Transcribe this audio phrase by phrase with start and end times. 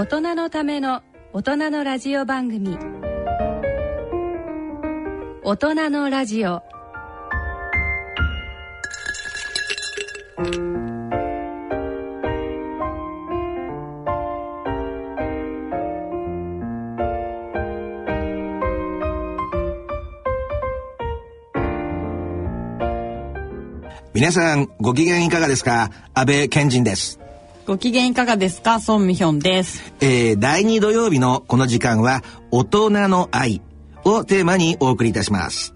[0.00, 1.02] 大人のための
[1.34, 2.78] 大人のラジオ番組。
[5.42, 6.62] 大人のラジオ。
[24.14, 25.90] 皆さんご機嫌いかがですか？
[26.14, 27.19] 安倍賢人です。
[27.70, 28.80] ご機嫌いかがですか？
[28.80, 29.94] ソンミヒョンです。
[30.00, 33.62] えー、第2土曜日のこの時間は大人の愛
[34.02, 35.72] をテーマにお送りいたします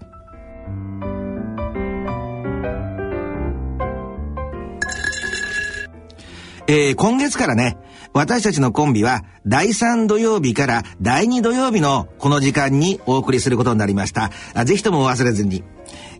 [6.67, 7.77] えー、今月からね
[8.11, 14.31] 私たちのコンビは第3土曜日から第2土曜日のこの時間にお送りすることになりました。
[14.53, 15.63] あぜひとも忘れずに。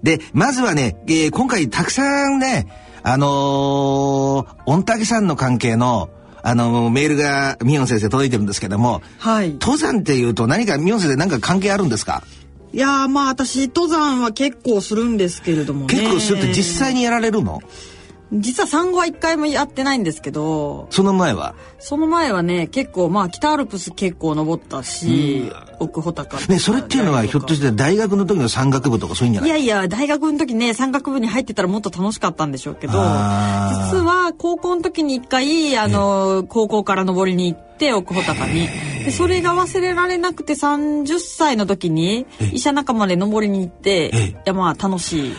[0.04, 2.68] で、まずはね、えー今回たくさんね、
[3.08, 6.10] あのー、御嶽山の関係の、
[6.42, 9.52] あのーメールがミヨン先生届いてるんですけども、はい。
[9.54, 12.24] 登山っていうと何かミヨン先生何か関係あるんですか？
[12.74, 15.94] いやーまあ私登山は結構するんですけれどもね。
[15.94, 17.62] 結構するって実際にやられるの？
[18.38, 21.56] 実は産後は一回もやってないんですけど、その前は？
[21.80, 29.50] その前はね結構まあ北アルプス結構登ったし、奥穂高ね、それっていうのはひょっとして大学の時の山岳部とかそういうんじゃない？
[29.50, 38.68] いやいや大学の時ね山岳部に入ってたらもっと楽しかったんでしょうけど実は高校の時に一回あの高校から登りに行って奥穂高に
[39.06, 44.26] でそれが忘れられなくて30歳の時に医者仲間で登りに行ってええ。
[44.30, 45.34] いやまあ楽しい。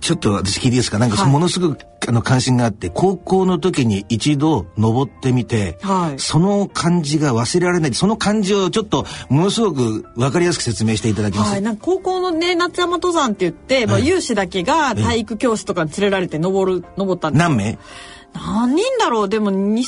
[0.00, 0.98] ちちょっと私聞いていいですか？
[0.98, 1.30] なんかはい。
[1.30, 6.18] ものすごく、あの関心があって高校の時に一度登ってみて、はい。
[6.18, 17.78] その感じが忘れられないその感じをちょっとものすごく分かりやすく説明していただけます、はい、なんか高校のね夏山登山って言って、まあ、有志だけが体育教室とかに連れられて登る登ったんです何名？
[18.34, 19.28] 何人だろう？
[19.28, 19.82] でも2 3 0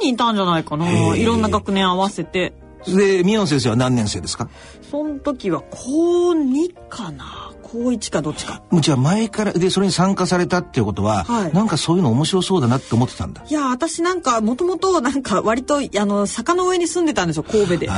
[0.00, 1.14] 人いたんじゃないかな。
[1.16, 2.52] いろんな学年合わせて。
[2.86, 4.48] でミヨン先生は何年生ですか？
[4.90, 7.52] その時は高2かな？
[7.62, 8.62] 高1かどっちか。
[8.80, 11.52] じゃあ前からでそれに参加されたっていうことは、はい。
[11.52, 13.44] なんかそういうの面白そうだなって思ってたんだ。
[13.48, 17.88] いや私なんかもともとなんか割とあの坂の上に住んでたんですよ神戸で。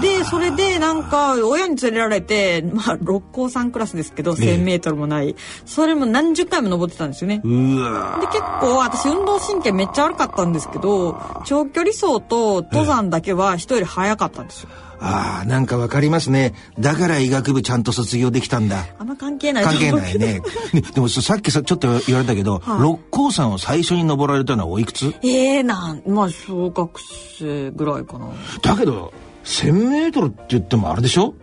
[0.00, 4.56] でそれでなんか親に連れられてまあ六甲山クラスですけどええ。
[4.56, 5.34] 1,000m もない。
[5.64, 7.38] それも何十回も登ってたんですよね。
[7.38, 14.68] で結構私運動神経めっちゃ悪かったんですけど長距離走と登山だけは人より早かったんですよ。
[15.00, 16.54] あーなんかわかりますね。
[16.78, 18.86] だから医学部ちゃんと卒業できたんだ。
[18.98, 20.40] あんま関係ないと関係ないね。
[20.72, 22.80] ねでもさっきさちょっと言われたけど、はい。
[22.80, 25.14] 六甲山を最初に登られたのはおいくつ？
[25.22, 27.00] ええなんまあ小学
[27.38, 28.28] 生ぐらいかな。
[28.62, 29.12] だけど
[29.44, 31.34] 1,000メートルって言ってもあれでしょ？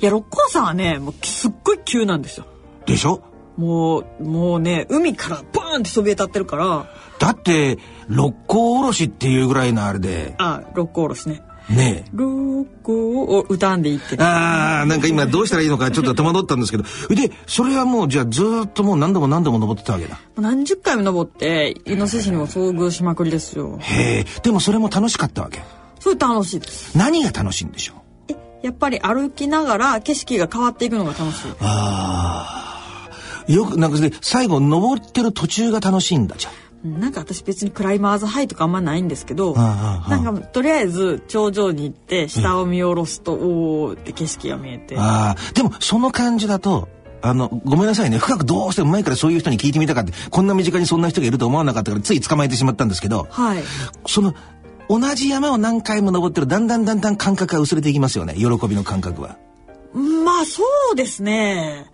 [0.00, 2.46] いや六甲山はねもうすっごい急なんですよ。
[2.86, 3.22] でしょ？
[3.56, 6.86] もうもうね海からバーンってそびえ立ってるから。
[7.18, 7.78] だって
[8.08, 10.34] 六甲おろしっていうぐらいのあれで。
[10.38, 11.42] あ六甲おろしね。
[11.70, 12.92] ねえ六甲
[13.22, 14.22] を歌んでいってる。
[14.24, 23.78] あーなんか今どうしたらいいのかちょっと戸惑ったんですけどでそれはもうじゃあずーっともう何度も何度も登ってたわけだ何十回も登ってイノシシにも遭遇しまくりですよ。
[23.80, 25.62] へえでもそれも楽しかったわけ
[26.00, 26.96] それ楽しいです。
[26.98, 27.94] 何が楽しいんでしょ
[28.28, 28.32] う？
[28.32, 31.52] えやっぱり歩きながら景色が変わっていくのが楽しい。
[31.60, 33.08] あ
[33.46, 44.96] あよくなんかで最後登ってる途中が楽しいんだじゃあうんなんか私別にクライマーズハイとかあんまないんですけど、ああああなんかとりあえず頂上に行って下を見下ろすと、おおって景色が見えて。
[44.98, 46.88] ああでもその感じだと
[47.22, 53.62] あのごめんなさいね深くどうしても前からそういう人に聞いてみたかってこんな身近にそんな人がいると思わなかったからつい捕まえてしまったんですけどはい。
[54.06, 54.34] その
[54.88, 59.36] 同じ山を何回も登ってるだんだんだんだん感覚が薄れていきますよね喜びの感覚は。
[59.94, 61.86] まあそうですね。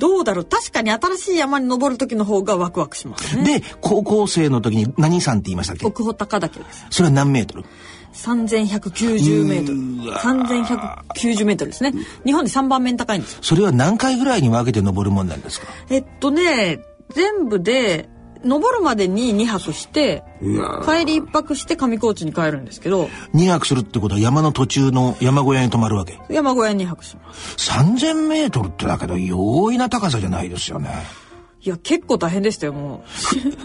[0.00, 0.44] どうだろう？
[0.44, 3.60] 確かに新しい山に登る時の方がワクワクしますね。
[3.60, 5.86] で高校生の時に何山って言いましたっけ？
[5.86, 6.86] 奥穂高岳です。
[6.90, 7.64] それは何メートル
[8.12, 9.78] ？3190メートル。
[9.78, 11.92] うわ3190メートルですね。
[12.24, 13.38] 日本で3番目に高いんですよ。
[13.42, 15.68] それは何回ぐらいに分けて登るもんなんですか？
[15.90, 16.80] えっとね、
[17.14, 18.08] 全部で、
[18.44, 20.46] 登るまでに2泊して、帰
[21.04, 26.18] り1泊して上高地に帰るんですけど、2泊するってことは山の途中の山小屋に泊まるわけ？
[26.28, 27.70] 山小屋に2泊します。
[27.70, 30.90] 3000メートルってだけど容易な高さじゃないですよね
[31.62, 33.04] いや、結構大変でしたよ、も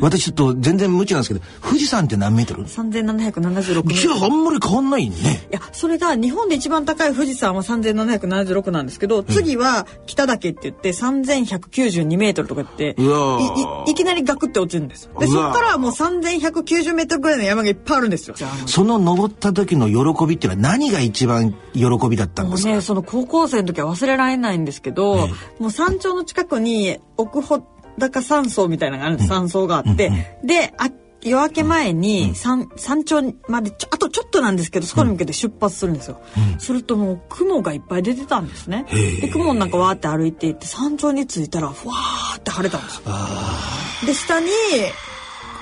[0.02, 2.64] 私ちょっと全然無知なんですけど富士山って何メートル？
[2.64, 2.66] う。
[2.66, 3.94] 3776メートル。
[3.96, 15.18] じゃああんまり変わんないねいや、それが日本で一番高い富士山は3776なんですけど、次は北岳って言って3192メートルとか言って、いいいきなりガクって落ちるんですよ。
[15.20, 18.36] で、そっからはもう3190メートルぐらいの山がいっぱいあるんですよ。
[18.66, 22.70] その登った時の喜びっていうのは何が一番喜びだったんですか？
[22.70, 27.64] もうね、その高校生の時は忘れられないんですけど、もう山頂の近くに奥穂
[27.98, 30.12] 高山荘みたいなのがあるんです、山荘があって、
[30.44, 30.90] で、あ
[31.26, 36.22] 夜明け前に山,、山頂までちょあとちょっとなんですけどそこに向けて出発するんですよ、
[36.60, 38.86] するともう雲がいっぱい出てたんですね。
[39.22, 43.04] で雲の中わーって歩いていって山頂に着いたらふわーって晴れたんですよ。
[44.06, 44.48] で下に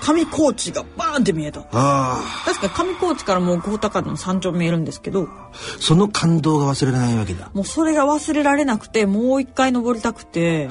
[0.03, 1.63] 上高地がバーンって見えた。
[1.71, 5.29] あ確か上高地からもう高高の山頂見えるんですけど。
[5.29, 7.49] あその感動が忘れられないわけだ。
[7.53, 10.65] もうそれが忘れられなくてもう一回登りたくて。
[10.65, 10.69] っ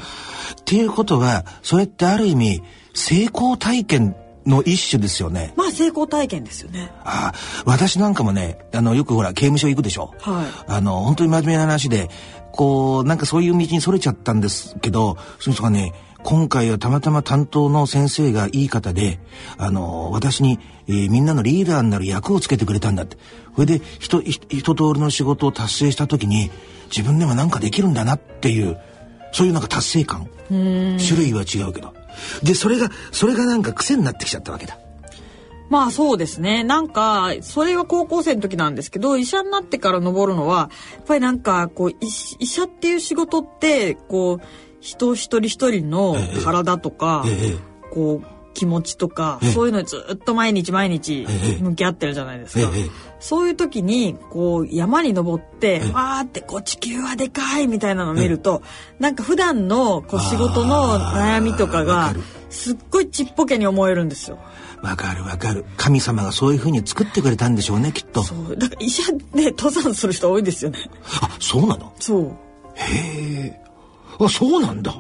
[0.67, 2.62] ていうことはそれってある意味
[2.93, 4.14] 成功体験
[4.44, 5.55] の一種ですよね。
[5.56, 6.90] まあ成功体験ですよね。
[7.05, 10.12] ああ私なんかもねあのよくほら刑務所行くでしょ。
[10.20, 10.46] はい。
[10.67, 12.11] あの本当に真面目な話で
[12.52, 19.19] こうなんかそういう道にそれちゃったんですけどその人がね今回はたまたま担当の先生がいい方で
[19.58, 20.58] あの私に、
[20.88, 23.16] えーみんなのリーダーになる役をつけてくれたんだって。
[23.54, 26.50] それで一ひ一通りの仕事を達成した時に
[26.86, 28.78] 自分でもなんかできるんだなっていう
[29.32, 30.28] そういうなんか達成感。
[30.48, 31.94] 種類は違うけど。
[32.42, 34.78] でそれがそれがなんか癖になってきちゃったわけだ。
[35.72, 36.64] まあそうですね。
[36.64, 41.96] なんか、それは高校生の時なんですけど、医者になってから登るのは、やっぱりなんか、こう、医
[42.40, 44.40] 医者っていう仕事って、こう、
[44.82, 47.56] 人一人一人の体とか、ええ
[47.90, 49.52] こう、気持ちとか、ええ。
[49.52, 52.70] そういうのにずっと毎日毎日ええ向き合ってるじゃないですか。
[52.75, 52.90] ええ
[53.20, 58.62] そういう時に、こう、山に登って、わーって、こう、地球はでかいみたいなのを見ると、
[58.99, 62.14] なんか普段の、こう、仕事の悩みとかわが
[62.50, 64.38] すっごいちっぽけに思えるんですよ。
[64.82, 65.64] わかるわかる。
[65.76, 68.25] 神様がそういうふうに作ってくれたんでしょうねきっと。
[68.25, 68.56] そう。
[68.56, 70.90] だから医者で登山する人多いですよね。
[71.20, 71.93] あそうなの？
[72.00, 72.37] そう。
[74.26, 74.94] あそうなんだ。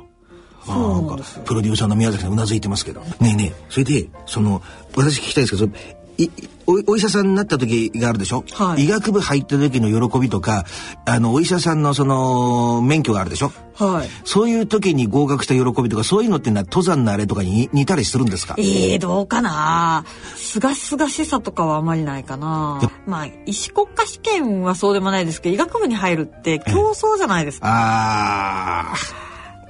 [0.64, 3.00] あそうなんでプロデューサーの宮崎さんうなずいてますけど。
[3.00, 4.62] ねえねえそれでその
[4.96, 5.72] 私聞きたいですけど
[6.18, 6.28] い
[6.66, 8.84] おお医者さんになった時があるでしょ、はい。
[8.84, 10.64] 医学部入った時の喜びとか
[11.06, 13.50] あのお医者さんのその免許があるでしょ？
[13.74, 14.08] はい。
[14.24, 18.54] そういう時に合格した喜びとかそういうのっていうのは登山のあれとかに似たりするんですか？
[18.58, 20.04] ええどうかな。
[20.36, 22.78] すがすがしさとかはあまりないかな。
[23.06, 27.66] まあ、医師国家試験はそうでもないですけど、医学部に入るって競争じゃないですか。
[27.68, 28.94] あ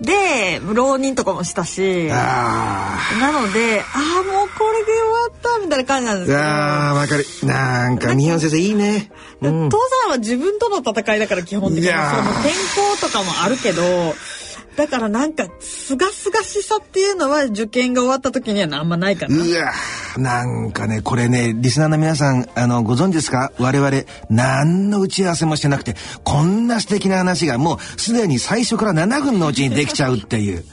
[0.00, 2.11] で、浪人とかもしたし、ー。
[2.12, 3.85] あなので、あ
[4.21, 6.39] あ、もうこれで終わったみたいな感じなんですーけど。
[6.41, 7.25] あーわかる。
[7.44, 9.11] なんか宮本先生いいね。
[9.41, 9.61] うん。
[9.69, 11.89] 登山は自分との戦いだから基本的に。
[11.89, 11.99] その
[12.43, 13.83] 天候とかもあるけど
[14.76, 19.36] だからなんかすがすがしさっていうのは受験が終わった時にはあんまないかな。
[19.36, 19.72] うわ
[20.16, 23.52] なんかねこれねリスナーの皆さんあのご存知ですか？
[23.58, 23.90] 我々
[24.30, 30.64] 何の打ち合わせもしてなくてこんな素敵な話がもうすでに最初から7分のうちにできちゃうっていう。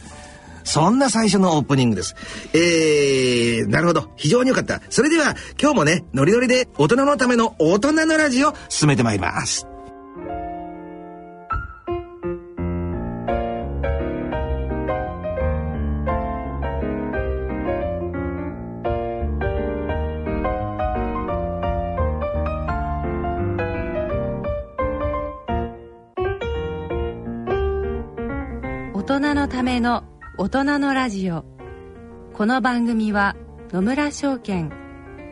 [0.66, 2.16] そんな最初のオープニングです。
[2.54, 4.12] えー、なるほど。
[4.18, 4.82] 非常に良かった。
[4.92, 9.66] それでは今日もね、ノリノリで大人のための大人のラジオ進めてまいります。
[29.50, 30.04] ための
[30.38, 31.44] 大人のラジオ。
[32.34, 33.36] この番組は
[33.72, 34.72] 野村証券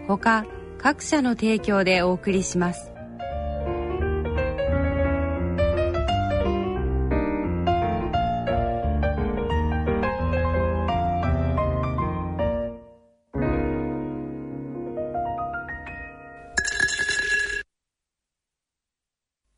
[0.08, 0.48] ほか
[0.80, 2.92] 各社の提供でお送りします。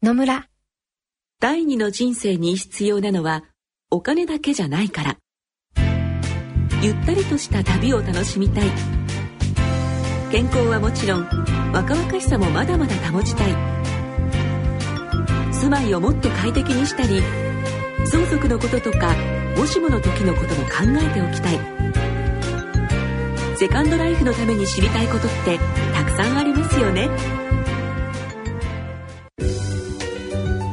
[0.04, 0.50] 野村。
[1.40, 3.46] 第二の人生に必要なのは
[3.92, 5.18] お金だけじゃないから。
[6.80, 8.70] ゆったりとした旅を楽しみたい。
[10.32, 11.24] 健康はもちろん
[11.74, 13.52] 若々しさもまだまだ保ちたい。
[15.52, 17.24] 住まいをもっと快適にしたり
[18.06, 19.16] 相続のこととか
[19.58, 21.60] もしもの時のことも考えておきたい。
[23.58, 25.58] セカンドライフのために知りたいことって
[25.96, 27.10] たくさんありますよね。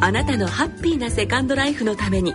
[0.02, 2.34] あなたのハッピーなセカンドライフのために。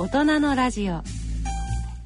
[0.00, 1.02] 大人のラジオ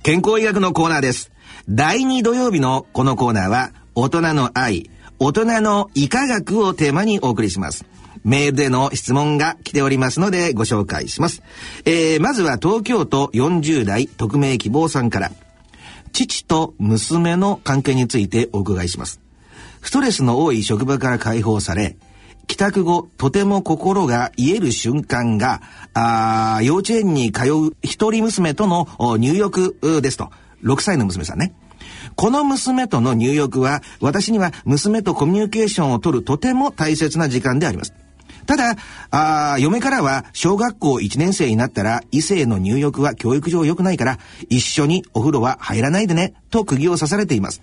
[0.03, 1.31] 健康医学のコーナーです。
[1.69, 7.87] 第2土曜日のこのコーナーは、大人の愛、大人の医科学をテーマにお送りします。
[8.25, 11.45] メールでの質問が来ておりますのでご紹介します。
[11.85, 15.31] えー、まずは東京都40代匿名希望さんから。
[16.13, 19.21] 父と娘の関係についてお伺いします。
[19.83, 21.97] ストレスの多い職場から解放され、
[22.47, 25.63] 帰宅後、とても心が癒える瞬間が、
[25.95, 30.31] あ幼稚園に通う一人娘との入浴ですと。
[30.63, 31.55] 6歳の娘さんね。
[32.17, 37.93] この娘との入浴は、私には娘とコミュニケーションをとるとても大切な時間であります。
[38.47, 38.77] ただ、
[39.11, 44.19] あ嫁からは小学校1年生になったら異性の入浴は教育上良くないから
[44.51, 47.63] 一緒にお風呂は入らないでねと釘を刺されています。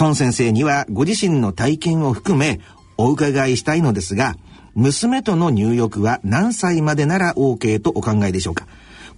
[0.00, 2.60] 孫先生にはご自身の体験を含め
[3.02, 4.36] お伺いしたいのですが、
[4.74, 8.66] 娘との入浴は何歳までなら OK とお考えでしょうか？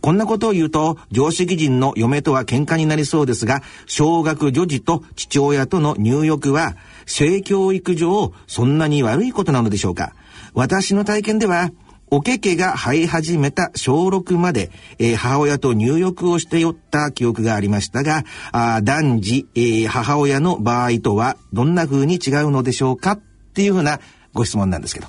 [0.00, 6.76] こんなことを言うと、常識人の嫁とは喧嘩になりそうですが、小学女児と父親との入浴は、
[7.07, 10.12] 性教育上、そんなに悪いことなのでしょうか？
[10.55, 11.71] 私の体験では、
[12.11, 23.19] おけけが生え始めた小6まで、えー、母親と入浴をしてよった記憶がありましたが、あ男児、えー、母親の場合とはどんな風に違うのでしょうか？
[23.55, 24.01] っていうふうな
[24.33, 25.07] ご質問なんですけど。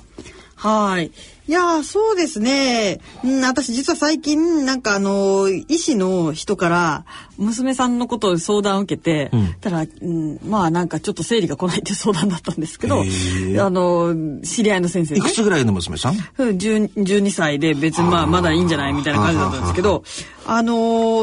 [0.54, 1.10] はい。
[1.48, 3.00] いやそうですね。
[3.24, 7.04] うん、私実は最近、なんかあの、医師の人から、
[7.38, 13.04] 娘さんのことを相談を受けて、うん、たら、うん、まあなんかちょっと生理が来ないっていう相談だったんですけど、あ
[13.70, 20.02] の、知り合いの先生、ね、いくつぐらいの娘さん ?12 歳で別にまあまだいいんじゃないみたいな感じだったんですけど、
[20.48, 20.74] あの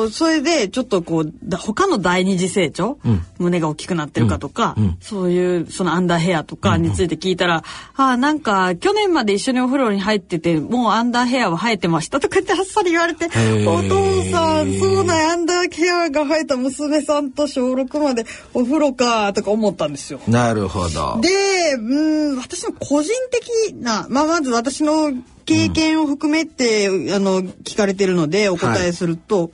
[0.06, 7.58] ー、それでちょっとこう、他の第二次成長、うん、胸が大きくなってるかとか、うん、そういうそのアンダーヘアとかについて聞いたら、
[7.98, 20.20] うんうん、あなんか去年まで一緒にお風呂に入ってて、もうアンダーヘアは生えてましたとかってあっさり言われて、お父さん、そうなんアンダーヘアが生えた娘さんと小6までお風呂かとか思ったんですよ。
[20.28, 21.20] なるほど。
[21.22, 21.30] で、
[21.76, 25.12] うん、私の個人的な、まあまず私の
[25.46, 29.52] 経験を含めて、うん、あの聞かれてるのでお答えすると、はい、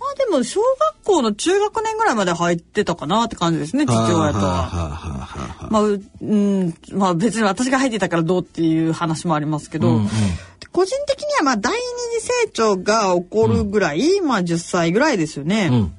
[0.00, 5.68] まあでも小学校の中学年ぐらいまで入ってたかなって感じですね父親とは。
[5.70, 10.08] まあうんまあ別に私が入ってたからどうっていう話もありますけど、うんうん、
[10.72, 11.78] 個人的にはまあ第二
[12.20, 15.68] 次成長が起こるぐらい、うん、まあ10歳ぐらいですよね。
[15.72, 15.92] うん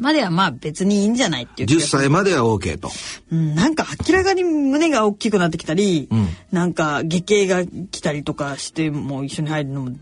[0.00, 2.90] まではまあ別にいいんじゃないっていう10歳までは OK と、
[3.32, 9.96] うん、なんか明らかに胸が大きくなってきたり、うん、なんか月経が来たりとかしても一緒に入るのも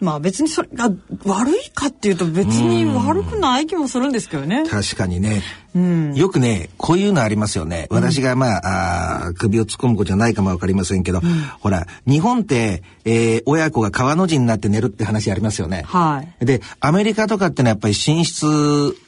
[0.00, 0.90] まあ別にそれが
[1.24, 4.66] 悪いかっていうと別に悪くない気もするんですけどね。
[4.66, 5.42] 確かにね。
[5.74, 7.86] うん、よくね、こういうのありますよね。
[7.90, 15.82] 私がまあ、あ首を突っ込むことじゃないかもわかりませんけど、うん、ほら、日本って、えー、親子が川の字になって寝るって話ありますよね。
[15.86, 16.44] はい。
[16.44, 18.46] で、アメリカとかってのはやっぱり寝室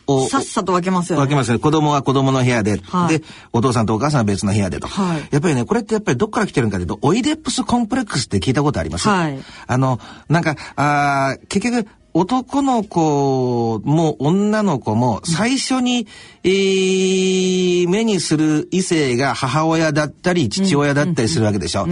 [0.07, 0.29] を。
[0.29, 1.25] さっさと分けますよね。
[1.25, 1.59] 分けますね。
[1.59, 4.87] 子供は子供の部屋で、はい、で、お父さんとお母さんは別の部屋でと。
[4.87, 5.29] はい。
[5.31, 9.09] やっぱりね、これってやっぱりどっから来てるんかというと、オイデップスコンプレックスって聞いたことあります？
[9.09, 9.39] はい。
[9.67, 16.07] あの、なんか、あ結局、男の子も女の子も最初に、
[16.45, 21.87] えー、目にする異性が母親だったり父親だったりするわけでしょ。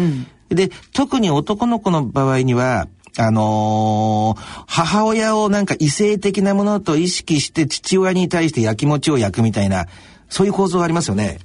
[0.51, 9.87] で、特に男の子の場合には、あのー、母親をなんか異性的なものと意識して父親に対して焼きもちを焼くみたいな、
[10.29, 11.39] そういう構造がありますよね。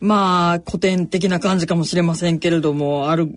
[0.00, 3.34] まあ、古典的な感じかもしれませんけれども、ある、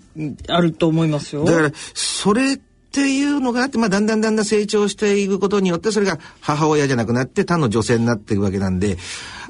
[0.47, 1.43] あると思いますよ。
[1.43, 2.59] だから、それ
[2.91, 8.97] っていうのがあって、まあ、だんだんだんだん成長していくことによって、それが母親じゃなくなって他の女性になっていくわけなんで、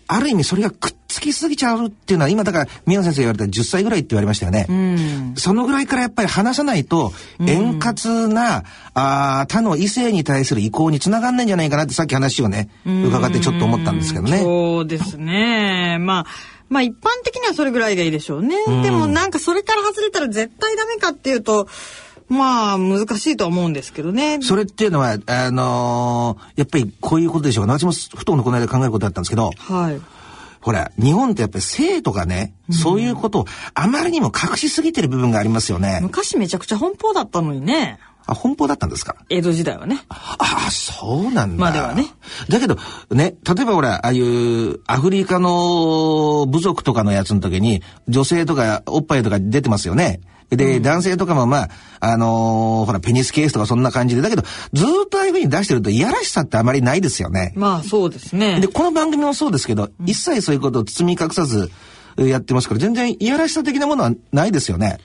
[0.05, 4.67] ある意味それがくっつきすぎちゃうっていうのは、今だから、宮野先生言われた10歳ぐらいって言われましたよね。
[4.69, 14.41] うん、そのぐらいからやっぱり話さないと、円滑な、うん、あ他の異性に対する意向につながんないんじゃないかなってさっき話をね、伺ってちょっと思ったんですけどね。
[14.41, 15.97] そうですね。
[15.99, 16.25] まあ、
[16.69, 18.55] まあ一般的にはそれぐらいがいいでしょうね。
[18.67, 21.67] うん、でもなんかそれから外れたら絶対ダメかっていうと、
[22.31, 24.39] まあ、難しいとは思うんですけどね。
[24.41, 27.67] それっていうのは、あのー、やっぱりこういうことでしょう。
[27.67, 30.01] 私もふとのこの間考えることだったんですけど、はい。
[30.61, 35.99] ほら、日本ってやっぱり性とかね、そういうことをあまりにも隠しすぎてる部分がありますよね。
[36.01, 37.99] 昔めちゃくちゃ奔放だったのにね。
[38.27, 39.15] あ、奔放だったんですか？
[39.29, 40.03] 江戸時代はね。
[40.07, 41.65] ああ、そうなんだ。
[41.65, 42.05] まではね。
[42.47, 42.77] だけど、
[43.09, 50.21] ね、例えばほら、ああいうアフリカの部族とかのやつの時に、女性とかおっぱいとか出てますよね。
[50.51, 54.43] で、うん、男性とかもまあ、あのー、ほら、ペニスケースとかそんな感じで、だけど、
[54.73, 57.53] ずっとああいうふうに出してると、いやらしさってあまりないですよね。
[57.55, 58.59] まあ、そうですね。
[58.59, 61.71] で、この番組もそうですけど、一切そういうことを包み隠さず
[62.17, 64.97] やってますから、全然いやらしさ的なものはないですよね。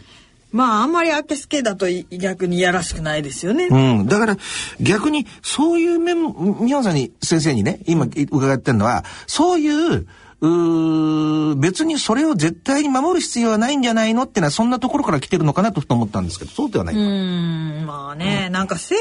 [0.52, 3.66] まああんまり明けすけだとい逆にいやらしくないですよね。
[3.70, 4.06] うん。
[4.06, 4.36] だから
[4.80, 10.06] 逆にそういう面、ミョンさんに先生にね、今伺ってるのは、そういう、
[10.46, 16.94] うー別にそれを絶対に守る必要はないんじゃないのっていうのはそんなところから来てるのかなとふと思ったんですけど、そうではない。
[16.94, 18.94] うんまあね、なんか性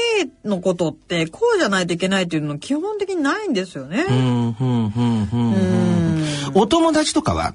[0.44, 4.06] のことってこうじゃないといけないっていうの基本的にないんですよね。
[4.08, 6.24] うん、うん、うん、うん。
[6.54, 7.54] お友達とかは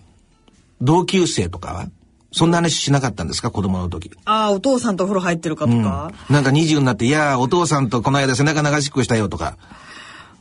[0.82, 1.88] 同級生とかは
[2.32, 3.52] そんな話しなかったんですか？
[3.52, 4.12] 子供の時。
[4.26, 6.12] ああお父さんとお風呂入ってるかとか。
[6.30, 9.58] なんか20になって、いやー、お父さんとこの間背中流しっこしたよとか。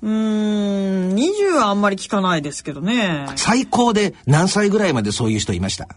[0.02, 3.26] うーん20はあんまり聞かないですけどね。
[3.36, 5.88] 最高で何歳ぐらいまでそういう人いました？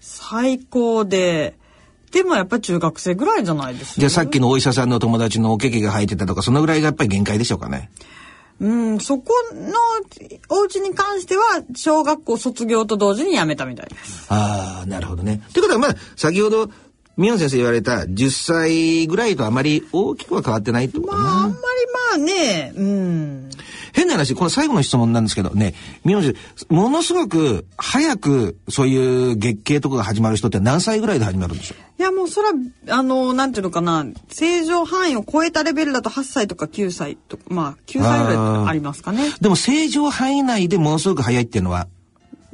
[0.00, 1.56] 最高で。
[2.10, 7.88] でもやっぱり中学生ぐらいじゃないですじゃあさっきのお医者さんの友達のおけけが生えてたとか、そのぐらいがやっぱり限界でしょうかね。
[8.58, 9.70] うん、そこの
[10.48, 14.26] お家に関しては小学校卒業と同時に辞めたみたいです。
[14.28, 15.40] ああ、なるほどね。
[15.52, 16.68] ということは、まあ、先ほど、
[17.16, 21.00] ミヨン先生言われた10歳ぐらいとあまり大きくは変わってないと。
[21.02, 23.50] まああんまりまあね、うん。
[23.92, 25.74] 変な話、この最後の質問なんですけどね、
[26.04, 32.00] ミヨン先生、ものすごく早くそういう月経とかが始まる人って何歳ぐらいで始まるんでしょう？
[32.00, 32.54] いやもうそれは
[32.88, 34.06] あのなんていうのかな。
[34.28, 39.30] 正常範囲を超えたレベルだと8歳とか9歳とかまあ9歳ぐらいありますかね。
[39.40, 41.88] でも正常範囲内でものすごく早いっていうのは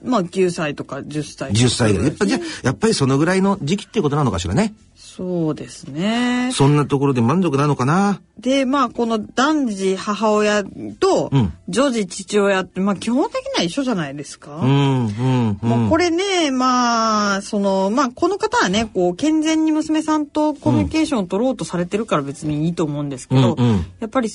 [0.07, 2.07] まあ9歳とか10歳10歳ぐらい。
[2.09, 4.75] やっぱじゃやっぱりそのぐらいの時期っていうことなのかしらね。
[5.17, 8.21] そうですねそんなところで満足なのかな？
[8.39, 10.63] でまあこの男児母親
[11.01, 15.69] とうん女児父親ってまあ基本的には一緒じゃないですか、うん、うん、うん。
[15.69, 24.31] もうこれね、まあ、その、まあ、この方はね、こう、健全に娘さんとコミュニケーションを取ろうとされてるから別にいいと思うんですけど、うんうんやっぱり、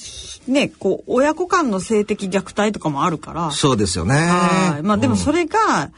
[0.47, 4.15] ね、こう、親子間の性的虐待とかもあるから、そうですよね。
[4.15, 4.83] はい。
[4.83, 5.91] まあ、でもうんそれが、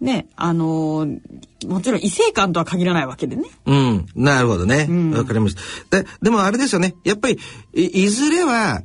[0.00, 1.20] ね、あのー
[1.66, 3.44] もちろん異性間とは限らないわけでね。
[3.66, 4.06] うん。
[4.14, 4.88] なるほどね。
[5.14, 5.56] わ、かりまし
[5.90, 6.02] た。
[6.02, 6.94] で、でもあれですよね。
[7.04, 7.38] やっぱり、
[7.74, 8.82] いいずれは、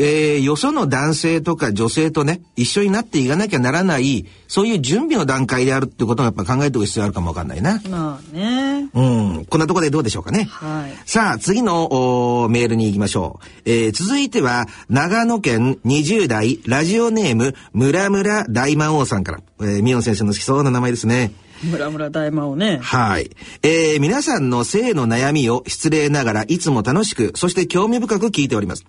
[0.00, 7.82] えーよその男性とか女性とね、一緒になっていかなきゃならない、そういう準備の段階であるってことがやっぱ考えておく必要あるかもわかんないな。
[7.90, 8.88] まあね。
[8.94, 9.44] うん。
[9.46, 10.44] こんなところでどうでしょうかね。
[10.44, 10.92] はい。
[11.04, 13.46] さあ、次のおメールに行きましょう。
[13.64, 19.40] えー続いては、長野県20代、ラジオネーム、村村大魔王さんから。
[19.60, 21.32] えー、ミヨン先生の好きそうな名前ですね。
[21.62, 22.78] 村村大魔をね。
[22.82, 23.30] はい。
[23.62, 28.84] えー皆さんの性の悩みを失礼ながらいつも楽しく、そして興味深く聞いております。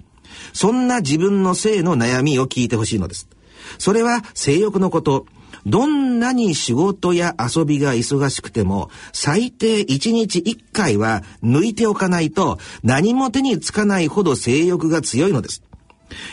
[0.53, 3.27] そんな自分の性の悩みを聞いてほしいのです。
[3.77, 5.25] それは性欲のこと。
[5.65, 15.61] どんなに仕事や遊びが忙しくても、最低1日1回は抜いておかないと何も手につかないほど性欲が強いのです。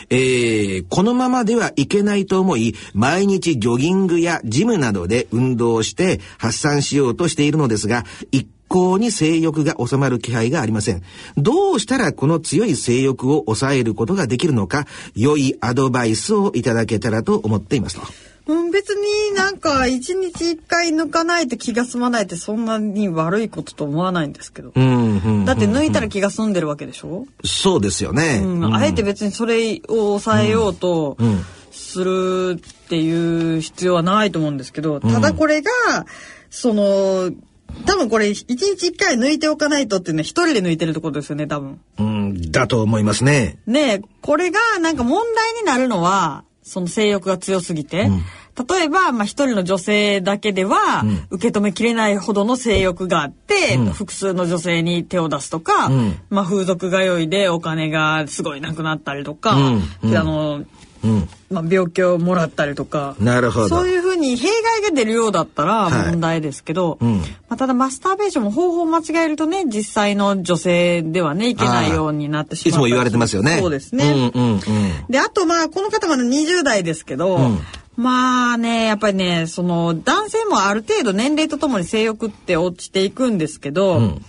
[0.09, 11.03] えーこのままではいけないと思い、毎日ジョギングやジムなどで運動して発散しようとしているのですが、一向に性欲が収まる気配がありません。
[11.37, 14.85] どうしたらこの強い性欲を抑えることができるのか、
[15.15, 18.26] 良いアドバイスをいただけたらと思っていますと。
[18.47, 24.71] うん、別になんか一日一回抜かないと気が済まないってそんなに悪いことと思わないんですけど。
[24.73, 25.45] うん、うん。
[25.45, 28.41] だって抜いたら気が済んでるわけでしょ、そうですよね。
[28.43, 35.71] うんあえて別にそれを抑えようとんするっていう必要はないと思うんですけど、ただこれが、
[36.49, 37.31] その、
[37.85, 41.79] 多分これ一日一回抜いておかないとっていうのは一人で抜いてるところですよね、多分。
[41.99, 43.59] うん、だと思いますね。
[43.67, 48.09] ねえこれがなんか問題になるのは、その性欲が強すぎて、
[48.69, 56.19] 例えば、まあ一人の女性だけでは、受け止めきれないほどの性欲があって、複数の女性に手を出すとか、ん。
[56.29, 59.81] まあ風俗通いでお金がすごいなくなったりとか、うん。
[60.03, 60.17] うん。
[60.17, 60.63] あの、
[61.07, 61.29] うん。
[61.49, 63.69] まあ病気をもらったりとか、なるほど。
[63.69, 72.69] そういうふうに弊害が出るようだったらはい問題ですけど、うんまあ、ただマスターベーションも方法を間違えるとね、実際の女性ではね、いけないようになってしまう。
[72.69, 73.57] いつも言われてますよね。
[73.59, 74.31] そうですね。
[74.33, 74.61] うん、うん、うん。
[75.09, 77.59] で、あとまあ、この方まだ20代ですけど、ん
[77.97, 84.21] まあね、やっぱりね、その、男性もある程度年齢とともに性欲って落ちていくんですけど、ん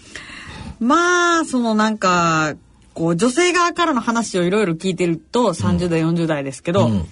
[0.81, 2.55] まあ、そのなんか、
[2.99, 7.07] こう、女性側からの話をいろいろ聞いてると、30代、40代ですけど、うん。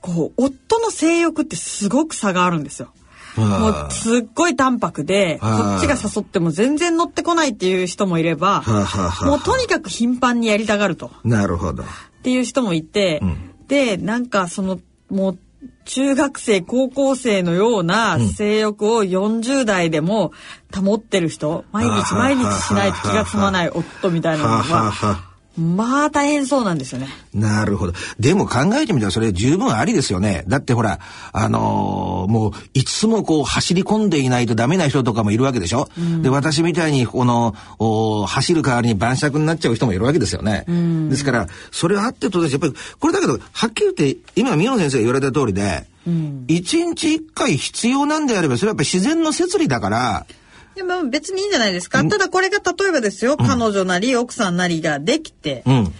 [0.00, 2.92] こう、夫の性欲ってすごく差があるんですよ。
[3.36, 8.62] もはうすっごい淡白で、こっちが誘っても全然乗ってこないっていう人もいれば、
[9.22, 11.10] もうとにかく頻繁にやりたがると。
[11.24, 11.82] なるほど。
[11.82, 11.86] っ
[12.22, 13.22] ていう人もいて、
[13.68, 14.78] でなんかその
[15.10, 15.38] もう
[15.86, 20.32] 中学生高校生のような性欲を40代でも
[20.74, 27.08] 保ってる人、毎日毎日しないと気が済まない夫みたいなのはまあ大変そうなんですよね。
[27.34, 27.92] なるほど。
[28.18, 30.44] でも考えてみたらそれ十分ありですよね。
[30.48, 30.98] だってほら、
[31.32, 35.88] あのーもういつもこう走り込んでいないとダメな人とかもいるわけでしょ。
[36.22, 40.64] で、私みたいにこの、お走る代わりに晩酌になっちゃう人もいるわけですよね。
[41.10, 45.86] ですから、それはあってとですやっぱり、これだけど、はっきり言って、今宮野先生が言われた通りで、
[46.48, 50.26] 一、日一回必要なんであれば、それはやっぱり自然の摂理だから、
[50.74, 52.04] でも別にいいんじゃないですか。
[52.04, 55.94] ただこれが例えばですよ、彼女なり奥さんなりができて、うん。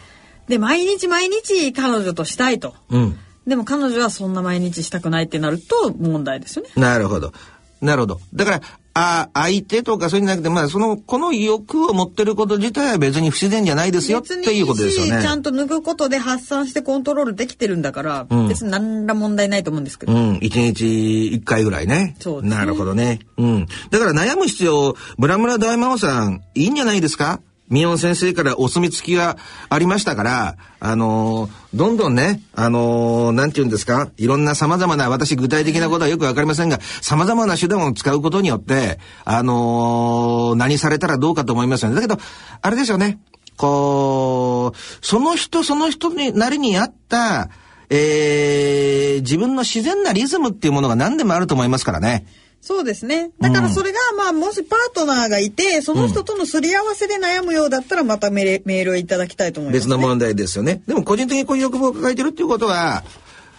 [0.49, 2.75] で、毎日毎日彼女としたいと。
[2.91, 3.19] うん。
[3.47, 6.71] でも彼女はそんな毎日したくないってなると問題ですよね。
[6.77, 7.33] なるほど。
[7.81, 8.21] なるほど。
[8.33, 8.61] だから、
[8.95, 15.23] あ相手とかそういうんじゃなくて、まあ、その、この欲を持ってること自体は別に不自然じゃないですよっていうことですよね。
[15.23, 20.13] ちゃんと脱ぐことで発散してコントロールできてるんだから、ん別に何ら問題ないと思うんですけど。
[20.13, 22.17] うん、一日一回ぐらいね。
[22.21, 23.21] そうですねなるほどね。
[23.39, 23.67] うん。
[23.91, 27.41] だから悩む必要、村村大魔王さん、いいんじゃないですか？
[27.73, 29.39] 宮尾先生からお墨付きが
[29.71, 41.95] ありましたから、あのーどんどんね、あのーなんて言うんですかいろんな様々な、私具体的なことはよくわかりませんが、様々な手段を使うことによって、あのー何されたらどうかと思いますよね。
[41.97, 42.19] だけど、
[42.61, 43.19] あれですよね。
[43.57, 47.49] こう、その人その人になりに合った、
[47.89, 52.27] えー、自分の自然なリズムっていうものが何でもあると思いますからね。
[52.65, 53.33] そうですね。
[53.41, 59.89] だからそれが、まあ、もしパートナーがいて、その人とのすり合わせで悩むようだったら、またメールメールをいただきたいと思います、ね。
[59.89, 60.81] 別の問題ですよね。
[60.87, 63.03] でも個人的にこういう欲望を抱えてるっていうことは、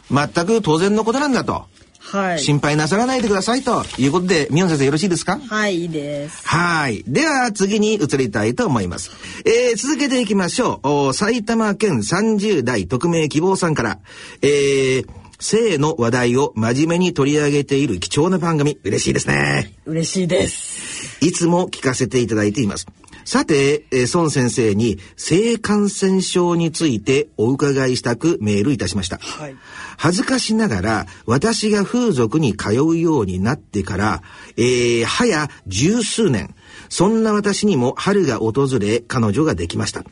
[0.09, 1.65] 全く当然のことなんだと。
[1.99, 2.39] はい。
[2.39, 5.37] 心配なさらないでくださいということで、宮野先生よろしいですか？
[5.37, 6.47] はい、いいです。
[6.47, 7.03] はい。
[7.05, 9.11] では、次に移りたいと思います。
[9.45, 10.87] えー、続けていきましょう。
[10.87, 13.99] お埼玉県30代匿名希望さんから、
[14.41, 15.07] えー、
[15.43, 19.73] 性の話題を真面目に取り上げている貴重な番組、嬉しいですね。
[19.85, 21.23] 嬉しいです。
[21.23, 22.87] いつも聞かせていただいています。
[23.25, 29.17] さて、えー孫先生に性感染症についてお伺いしたくメールいたしました。
[29.17, 29.55] はい。
[29.97, 34.21] 恥ずかしながら私が風俗に通うようになってから、
[34.57, 36.55] えー、早十数年、
[36.89, 40.03] そんな私にも春が訪れ彼女ができました。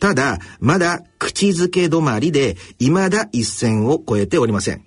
[0.00, 4.84] ただ、まだ口づけ止まりで、未だ一線を越えておりません。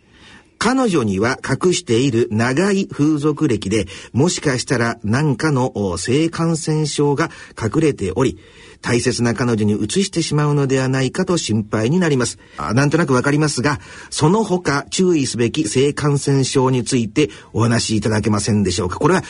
[0.60, 8.38] 彼女には隠している長い風俗歴で、もしかしたら何かの性感染症が隠れており、
[8.82, 12.40] 大切な彼女に移してしまうのではないかと心配になります。
[12.58, 19.00] あなんとなくわかりますが、その他注意すべき性感染症についてお話しいただけませんでしょうか。
[19.00, 19.24] これは、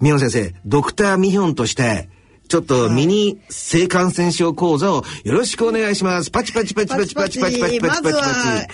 [0.00, 2.10] ミヨン先生、ドクターミヒョンとして、
[2.48, 6.30] ちょっとミニ性感染症講座をよろしくお願いします。
[6.30, 7.60] パチパチパチパチパチパチパチ。
[7.60, 8.02] パチパチパチ。
[8.02, 8.66] まずは、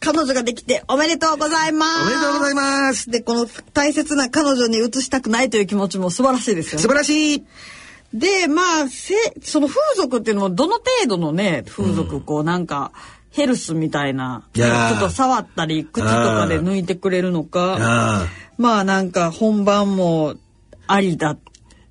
[0.00, 2.02] 彼女ができておめでとうございます。
[2.02, 3.10] おめでとうございます。
[3.10, 6.82] で、この大切な彼女に移したくないという気持ちも素晴らしいですよね。
[6.82, 7.44] 素晴らしい。
[8.14, 12.92] で、まあ、せ、その風俗っていうのもどの程度のね、風俗、こうなんか、
[13.30, 20.34] ヘルスみたいな、ちょっと触ったり、口とかで抜いてくれるのか、あまあなんか本番も
[20.86, 21.38] ありだっ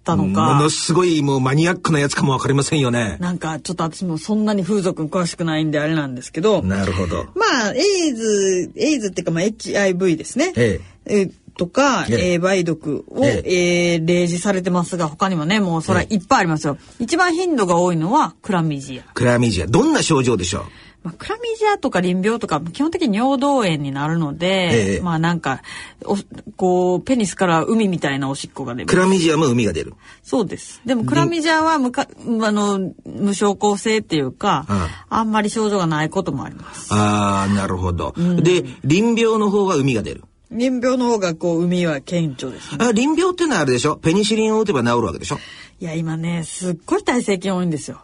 [0.08, 3.18] たあのかもの、すごいもうマニアックなやつかもわかりませんよね。
[3.20, 7.26] なんかちょっと私もそんなに風俗に詳しくないんであれなんですけど、なるほど。
[7.36, 10.54] まあ、エイズ、エイズっていうか、まあ、HIV ですね。
[10.56, 16.78] ええとか、えええー梅毒を、ええー例示されてますが、他にもね、もうそれはいっぱいありますよ。
[17.00, 19.12] 一番頻度が多いのはクラミジア。
[19.14, 19.66] クラミジア。
[19.68, 20.64] どんな症状でしょう？
[21.08, 25.62] まあ、クラミジアとか淋病とか、基本的に尿道炎になるので、ええまあなんか、
[26.06, 26.18] お
[26.58, 28.96] こう、ペニスから海みたいなおしっこが出るク。
[28.96, 29.94] ラミジアも海が出る。
[30.24, 30.82] そうです。
[30.86, 32.08] でもクラミジアは無か、
[32.42, 36.94] あの、無症候性っていうか、ああんまり症状がないこともあります。
[36.94, 38.14] ああ、なるほど。
[38.18, 40.24] で、淋病の方は海が出る。
[40.52, 42.86] 淋病の方がこう、海は顕著ですね。
[42.86, 43.98] あ淋病ってのはあれでしょ？
[43.98, 45.40] ペニシリンを打てば治るわけでしょ？
[45.80, 48.02] いや、今ね、すっごい耐性菌多いんですよ。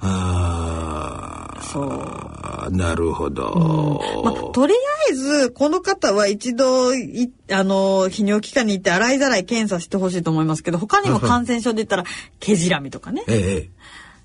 [0.00, 1.88] あそう。
[1.90, 4.00] あ、なるほど。
[4.24, 4.76] まあ、とりあ
[5.12, 12.04] えず、この方は一度、い、あの、泌尿器科に行って洗いざらい検査してほしいと思いますけど、他にも感染症で言ったら、
[12.40, 13.70] 毛じらみとかね、ええええ、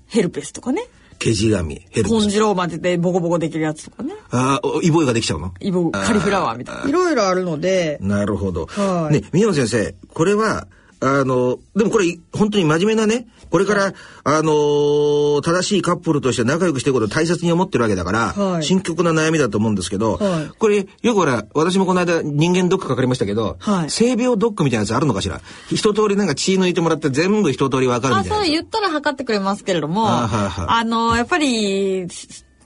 [0.06, 0.82] ヘルペスとかね、
[1.18, 2.12] 毛じがみ、ヘルプス。
[2.12, 5.54] コンジローマって言ってボコボコできるやつとかね、ああ、おイボイができちゃうの？
[5.60, 6.84] イボ、カリフラワーみたいな。
[6.88, 8.66] いろいろあるので、なるほど。
[8.66, 10.66] はいね、宮野先生、これは、
[11.06, 13.92] あの、でもこれ、本当に真面目なね、これから、
[14.24, 18.62] あのー正しいカップルとして仲良くしていくことを大切に思ってるわけだから、はい。
[18.64, 20.48] 深刻な悩みだと思うんですけど、はい。
[20.58, 23.90] これ、よくほら、私もこの間人間ドックかかりましたけど、はい。
[23.90, 25.40] 性病ドックみたいなやつあるのかしら？
[25.70, 28.46] 一通りなんか血抜いてもらって全部一通りわかるあ、みたいなやつ。
[28.46, 30.66] そう言ったら測ってくれますけれども、あはいはい。
[30.68, 32.06] あの、やっぱり、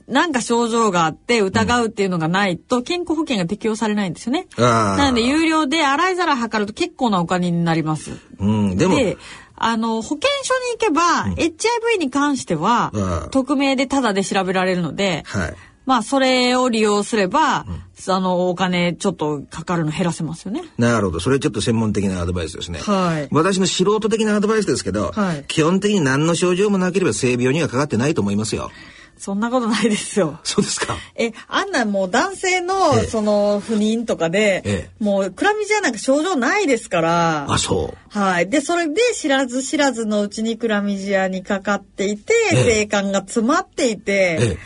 [0.08, 4.46] なんか症状があって疑うっていうのがないと健康保険が適用されないんですよね。
[4.56, 8.12] なので有料で洗い皿測ると結構なお金になります。
[8.38, 9.16] うん、でも、で、
[9.54, 15.54] あの、保健所に行けば、HIV に関しては、うん匿名でタダで調べられるので、はい。
[15.84, 17.64] まあ、それを利用すれば、
[18.08, 20.62] あの、お金ちょっとかかるの減らせますよね。
[20.76, 21.20] なるほど。
[21.20, 22.78] それちょっと専門的なアドバイスですね。
[22.80, 28.70] はい私の素人的なアドバイスですけど、はい基本的に何の症状もなければ性病にはかかってないと思いますよ。
[29.18, 30.38] そんなことないですよ。
[30.44, 30.96] そうですか。
[31.14, 37.46] え、あんなもう男性の、ええその、不妊とかで、ええもう、クラミジアなんか症状ないですから。
[37.52, 38.18] あ、そう。
[38.18, 38.48] はい。
[38.48, 44.58] で、それで知らず知らずのうちにクラミジアにかかっていて、ええ性感が詰まっていて、ええ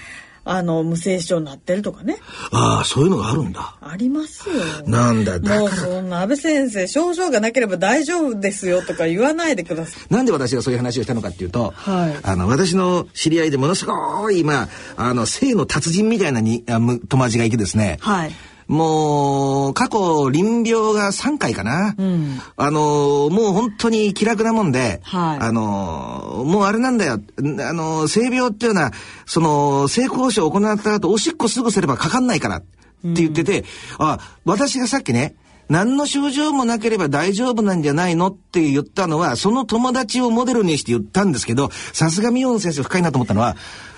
[0.44, 2.18] あの、無精子症になってるとかね。
[2.50, 3.76] ああ、そういうのがあるんだ。
[3.81, 4.55] ありますよ。
[4.87, 5.83] なんだ、だもうから。
[5.83, 10.12] そんな安倍先生、症状がなければ大丈夫ですよとか言わないでください。
[10.12, 18.33] なんで私がそういう話をしたのかっていうと、はいあの、私の知り合いでものすごい、まあ、あの、性の達人みたいなにあむ友達がいてですね、はい。
[18.72, 21.90] もう、過去、臨病が3回かな。
[21.90, 27.20] んあの、もう本当に気楽なもんで、はいあの、もうあれなんだよ。
[27.38, 28.92] あの、性病っていうのは、
[29.26, 32.66] その、性交渉を行った後、おしっこすぐすればかかんないからって
[33.02, 33.64] 言ってて、
[33.98, 35.35] あ、私がさっきね、
[35.68, 38.28] 何の症状もなければ大丈夫なんじゃないの？
[38.28, 43.56] って言ったのは、その友達をモデルにして言ったんですけど、さすがミヨン先生深いなと思ったのは、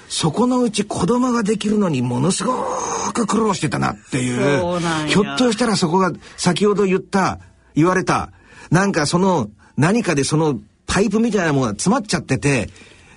[0.09, 2.55] そこのうち子供ができるのにものすご
[3.13, 4.79] く苦労してたなっていう。
[5.09, 7.41] ひょっとしたらそこが先ほど言った、
[7.75, 8.31] 言われた、
[8.71, 12.71] なんかその何かでそのパイプみたいなものが詰まっちゃってて、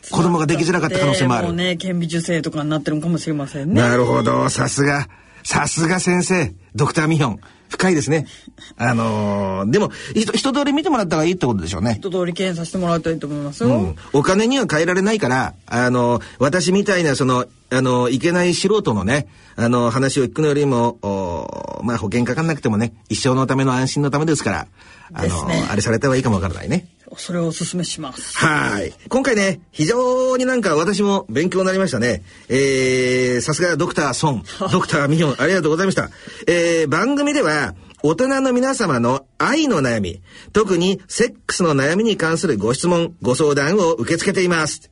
[0.10, 1.48] 子供ができづらかった可能性もある。
[1.48, 3.82] もうね、顕微授精とかになってるのかもしれませんね。
[3.82, 5.08] なるほど、さすが。
[5.48, 7.40] さすが先生、ドクターミヒョン。
[7.70, 8.28] 深いですね。
[8.76, 12.00] あのーでも、ひと一通り見てもらった方がいいってことでしょうね。
[12.00, 13.70] 一通り検査してもらうといいと思いますよ。
[13.70, 24.68] うん、お金には変えられないから、あの、私みたいな、その、あの、いけない素人のね、あの、話を聞くのよりも、おまあ、保険かかんなくてもね、一生のための安心のためですから、
[25.14, 26.88] あの、ねあれされた方がいいかもわからないね。
[27.16, 28.38] それをお勧めします。
[28.38, 28.94] はい。
[29.08, 32.24] 今回ね、非常になんか私も勉強になりましたね。
[32.50, 36.10] えー、さすがドクターソン、ドクター ミヒョン、ありがとうございました。
[36.48, 40.22] えー、番組では、大人の皆様の愛の悩み、
[40.54, 44.92] 特にセックスの悩みに関するご質問、ご相談を受け付けています。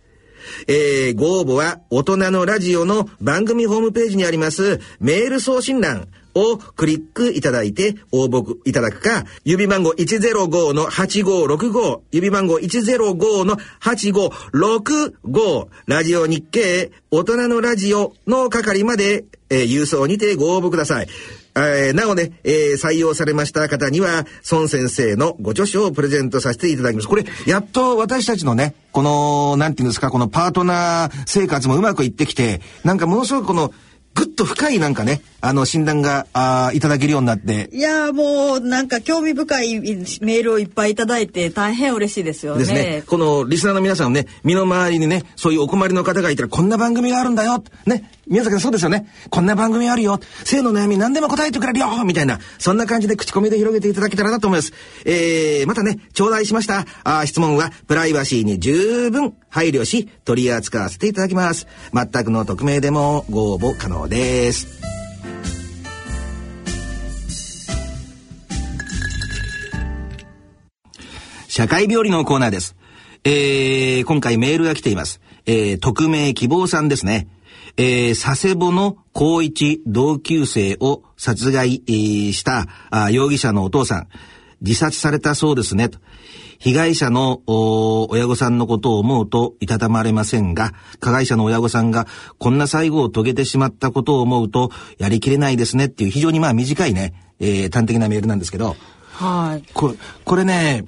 [0.68, 21.08] えー、ご応募は大人のラジオの番組ホームページにありますメール送信欄をクリックいただいて応募いただくか、指番号105の8565、指番号105の8565、ラジオ日経大人のラジオの係まで、えー郵送にてご応募ください。
[21.56, 27.08] えーなおね、えー採用されました方には、孫先生のご著書をプレゼントさせていただきます。
[27.08, 33.74] これ、やっと私たちのね、この、なんていうんですか、このパートナー生活もうまくいってきて、なんかものすごくこの、
[34.16, 42.66] ぐっと深いなんかね、あの、診断が、あーいただけるようになって、いやーもうなんか興味深いメールをいっぱいいただいて大変嬉しいですよね。
[42.66, 43.04] ね。
[43.06, 47.62] このリスナーの皆さんのね、身の回りにね、そういうお困りの方がいたら、こんな番組があるんだよ。
[47.86, 48.10] ね。
[48.28, 49.08] 宮崎さんそうですよね。
[49.30, 50.20] こんな番組あるよ。
[50.44, 54.74] 性の悩み何でも答えてくれるよみたいな、そんな感じで口コミで広げていただけたらなと思います。
[55.06, 56.86] えー、またね、頂戴しました。
[57.04, 61.68] あ質問は、プライバシーに十分配慮し、取り扱わせていただきます。
[61.94, 64.68] 全くの匿名でもご応募可能です。
[71.48, 72.76] 社会病理のコーナーです。
[73.24, 75.22] えー、今回メールが来ています。
[75.46, 77.28] えー、匿名希望さんですね。
[77.78, 84.08] えー、佐世保の高一同級生を殺害、えーしたあ容疑者のお父さん。
[84.62, 85.90] 自殺されたそうですね。
[85.90, 86.00] と
[86.58, 92.08] 被害者のお親御さんのことを思うといたたまれませんが、加害者の親御さんが
[92.38, 98.76] こんな最後を遂げてしまったことを思うとやりきれないですねっていう非常にまあ短いね、えー端的なメールなんですけど、
[99.12, 99.64] はい。
[99.74, 100.86] これ、これね、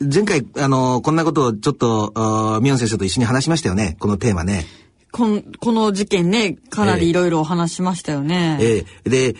[0.00, 4.64] 前回、あの、こんなことをちょっと、ミヨン先生と一緒に話しましたよね、このテーマね。
[5.12, 8.58] こんこの事件ね、かなりいろいろお話しましたよね。
[8.60, 9.10] ええ。
[9.10, 9.34] で、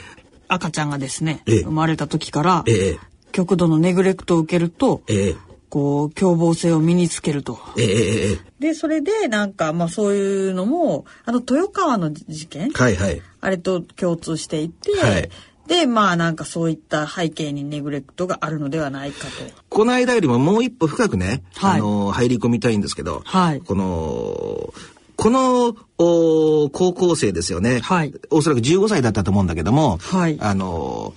[0.48, 1.62] 赤ちゃんがですね、ええ。
[1.62, 2.98] 生まれた時から、ええ。
[3.32, 5.36] 極度のネグレクトを受けると、ええ。
[5.68, 7.60] こう、凶暴性を身につけると。
[7.78, 13.22] ええで、それで、なんか、まあそういうのも、あの、豊川の事件えはいはい。
[13.40, 15.30] あれと共通していて、はい。
[15.68, 19.32] で、まあなんかそういった背景にネグレクトがあるのではないかと。
[19.68, 21.78] この間よりももう一歩深くね、はい。
[21.78, 23.60] あの、入り込みたいんですけど、はい。
[23.60, 24.74] この、
[25.20, 27.80] この、お高校生ですよね。
[27.80, 31.12] はいおそらく15歳だったと思うんだけども、はいあの、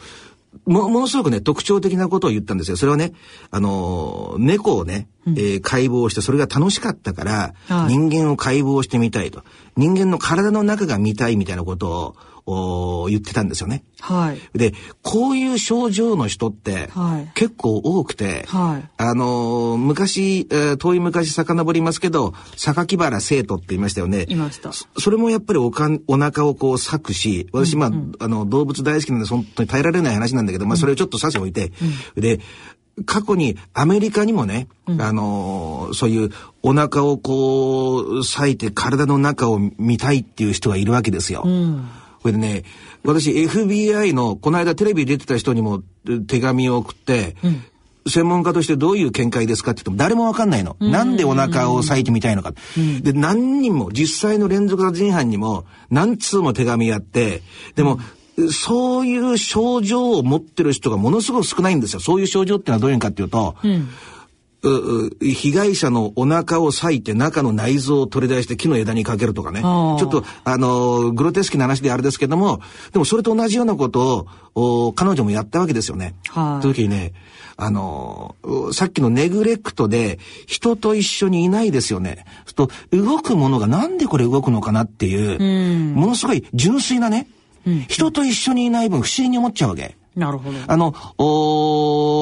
[0.65, 2.75] も、ものすごくね、特徴的なことを言ったんですよ。
[2.75, 3.13] それはね、
[3.49, 9.43] あの、猫をね、えー解剖して、それが楽しかったから、はい人間を解剖してみたいと。
[9.77, 13.83] 人間の体の中が見たいみたいなことをお言ってたんですよね。
[14.01, 14.57] はい。
[14.57, 24.25] で、こういう症状の人ってはい結構多くて、はいあのー昔、えー遠い昔遡りますけど、榊原生徒って言いましたよね。
[24.27, 31.71] いましたそそれもやっぱりおかんお腹をこう裂くし、私、まあ、あの、動物大好きなんで、本当に耐えられない話なんだけど、まあ、それをちょっと差し置いて、
[32.15, 32.39] で、
[33.05, 36.29] 過去にアメリカにもね、あのーそういう
[36.61, 41.43] お腹をこう裂いて体の中を見たいっていう人がいるわけですよ。
[42.23, 42.63] これでね、
[43.03, 47.35] 私 FBI のこの間テレビ出てた人にもえ手紙を送って、
[48.07, 50.77] 専門家としてどういう見解ですかって言っても誰もわかんないの。
[50.79, 52.53] なんでお腹を裂いてみたいのか。
[53.01, 57.41] で、何人も、実際の連続殺人犯にも何通も手紙やって、
[57.75, 57.99] でも、
[58.51, 61.99] そういう症状を持ってる人がものすごく少ないんですよ。
[61.99, 63.85] そういう症状ってのはどういうのかっていうと、うう
[64.63, 69.61] 被害者のお腹を裂いて中の内臓を取り出して木の枝にかけるとかね。
[69.61, 72.61] ちょっと、あの、グロテスクな話であれですけども、
[72.93, 76.15] でもそれと同じようなことを、お彼女もやったわけですよね。
[76.29, 77.13] はい時にね、
[77.57, 82.25] あの、うさっきのネグレクトで人と一緒にいないですよね。
[82.55, 87.27] と動くものがなんでこれ動くのかなっていう、ものすごい純粋なね、
[87.87, 89.97] 人と一緒にいない分不思議に思っちゃうわけ。
[90.15, 90.57] なるほど。
[90.67, 90.93] あの、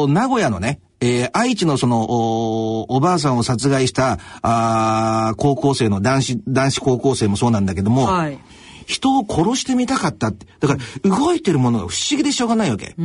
[0.07, 8.39] 名古屋のね、えー愛知のその、おーおばあさんを殺害した、あー高校生の男子、男子高校生もそうなんだけども、はい
[8.87, 10.45] 人を殺してみたかったって。
[10.59, 12.95] だから、動いてるものが不思議でしょうがないわけ。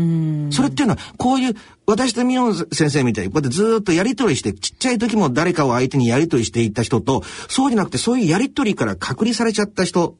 [0.50, 1.54] それっていうのは、こういう、
[1.86, 10.16] 私とミオン先生みたいに、こうやってずーっとやりとりして、ちっちゃい時も誰かを相手にやりとりしていった人と、そうじゃなくて、そういうやりとりから隔離されちゃった人、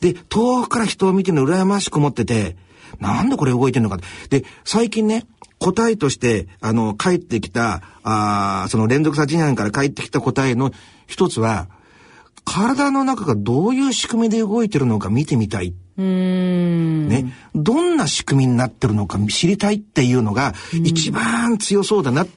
[0.00, 2.56] で、遠くから人を見てるの羨ましく思ってて、
[3.00, 4.40] なんでこれ動いてんのかって。
[4.40, 5.26] で、最近ね、
[5.58, 10.70] 答えとして、あの、帰ってきた、あーその連続殺人犯から帰ってきた答えの
[11.06, 11.68] 一つは、
[12.44, 15.74] 体の中がどういう仕組みで動いてるのか見てみたい。
[15.96, 17.32] ね。
[17.54, 22.28] どんな仕組みになってるのか知りたいっていうのが、一番強そうだなっ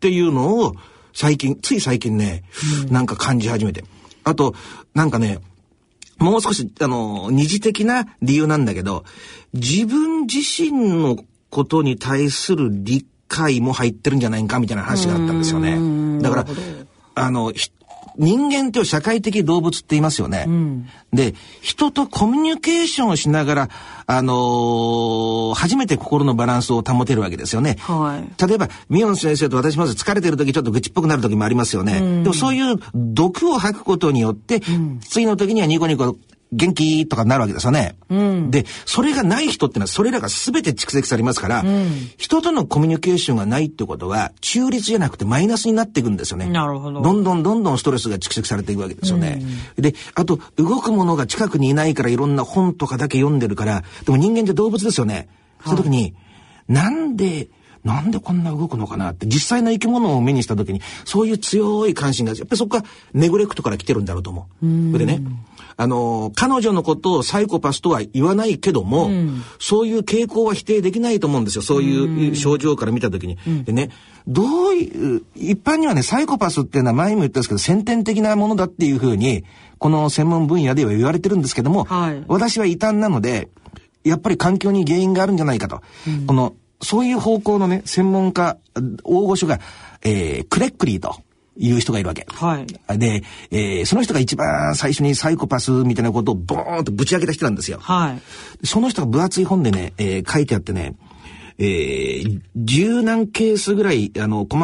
[0.00, 0.74] ていうのを、
[1.12, 2.44] 最近、つい最近ね、
[2.90, 3.84] なんか感じ始めて。
[4.22, 4.54] あと、
[4.94, 5.38] なんかね、
[6.18, 9.04] もう少し、あの、二次的な理由なんだけど、
[9.52, 11.16] 自分自身の
[11.56, 16.20] ことに対する理解も入ってるんじゃないかみたいな話があったんですよね。
[16.20, 16.46] だから、
[17.14, 17.70] あの、ひ
[18.18, 20.46] 人間って社会的動物って言いますよね。
[21.14, 23.68] で、人とコミュニケーションをしながら、
[24.06, 27.76] あのー初めて心のバランスを保てるわけですよね。
[27.80, 32.22] はい例えば、ミオン先生と私まず疲れてる時ちょっと愚痴っぽくなる時もありますよね。
[32.22, 34.60] でもそういう毒を吐くことによって、
[35.08, 36.16] 次の時にはニコニコ
[36.52, 37.96] 元気とかなるわけですよね。
[38.50, 41.64] で、それがない人ってのはそれらが全て蓄積されますから、
[42.16, 46.46] 人とのコミュニケーションがないってことは中立じゃなくてマイナスになっていくんですよね。
[46.46, 49.42] なるほどどんどんどんどんストレスが蓄積されていくわけですよね。
[49.76, 55.28] で、あと、動くものが近くにいないからいろんな本とかだけ読んでるから、でも人間って動物ですよね。
[55.64, 56.14] その時に、
[56.68, 57.48] なんで、
[57.84, 64.92] なんでこんな動くのかなって、実際の生き物を目にした時に、そういう強い関心が、やっぱりそこがネグレクトから来てるんだろうと思う。
[64.92, 65.22] それでね、
[65.78, 69.10] あの、彼女のことをサイコパスとは言わないけども、
[69.58, 71.62] そういう傾向は否定できないと思うんですよ。
[71.62, 73.36] そういう症状から見た時に。
[73.64, 73.90] でね、
[74.26, 79.44] どういう、一般にはね、サイコパスっていうのは前も言ったんですけど、先天的なものだっていうふうに、
[79.78, 83.50] この専門分野では言われてるんですけども、はい私は異端なので、
[84.02, 85.82] やっぱり環境に原因があるんじゃないかと。
[86.26, 88.56] この、そういう方向のね、専門家、
[89.04, 89.60] 大御所が、
[90.02, 91.16] えー、クレックリーと
[91.56, 92.26] いう人がいるわけ。
[92.30, 92.98] はい。
[92.98, 97.78] で、えーその人が一番最初にサイコパスみたいなことをボーンとぶち上げた人なんですよ。
[97.80, 98.12] は
[98.62, 98.66] い。
[98.66, 100.94] その人が分厚い本でね、えー書いてあってね、
[101.58, 104.62] えー、十何ケースぐらい、あの、細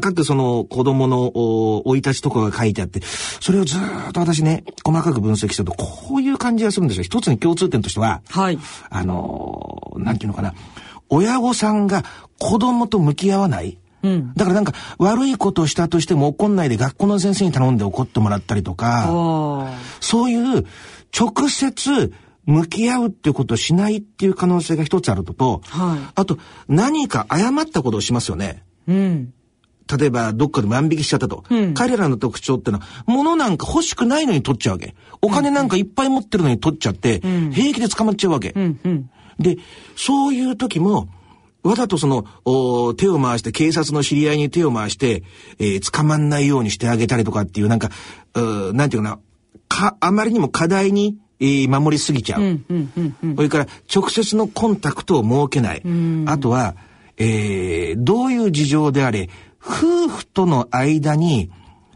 [0.00, 7.02] かくその子供のお生い立ちとかが書いてあって、それをずーっと私ね、細かく分析すると、こういう感じがするんですよ。
[7.02, 8.58] 一つに共通点としては、はい。
[8.90, 10.54] あのーなんていうのかな、
[11.08, 12.04] 親御さんが
[12.38, 13.79] 子供と向き合わない。
[14.02, 14.34] うん。
[14.34, 20.64] だからなんか悪いことをしたとしても怒んないで学校の先生に頼んで怒ってもらったりとか、あそういう
[21.18, 22.12] 直接
[22.46, 28.62] 向き合うっていうことをしないっていう可能性が一つあるのと、はいあと何か誤ったことをしますよね。
[28.88, 28.92] あ。
[28.92, 29.34] うん。
[29.98, 31.44] 例えばどっかで万引きしちゃったと。
[31.50, 34.94] うん彼らの特徴ってのは物なんか欲しくないのに取っちゃうわけ。
[35.20, 38.52] お金なんかいっぱい持ってるのに取っちゃって、ん平気で捕まっちゃうわけ。
[38.54, 38.80] うん。
[38.84, 39.10] うん。
[39.38, 39.56] で、
[39.96, 41.08] そういう時も、
[41.62, 45.22] わざとその、お手を回して、警察の知り合いに手を回して、
[45.58, 47.90] えー捕まんないようにしてあげたりとかっていう、なんか、
[48.34, 49.18] うーなんていうかな、
[49.68, 52.42] か、あまりにも課題に、えー守りすぎちゃう。
[52.42, 52.64] うん。
[52.68, 52.92] うん。
[52.96, 53.16] うん。
[53.22, 53.36] うん。
[53.36, 55.82] それから、直接のコンタクトを設けない。
[56.26, 56.76] あとは、
[57.16, 59.28] えーどういう事情であれ、
[59.62, 61.50] 夫婦との間に、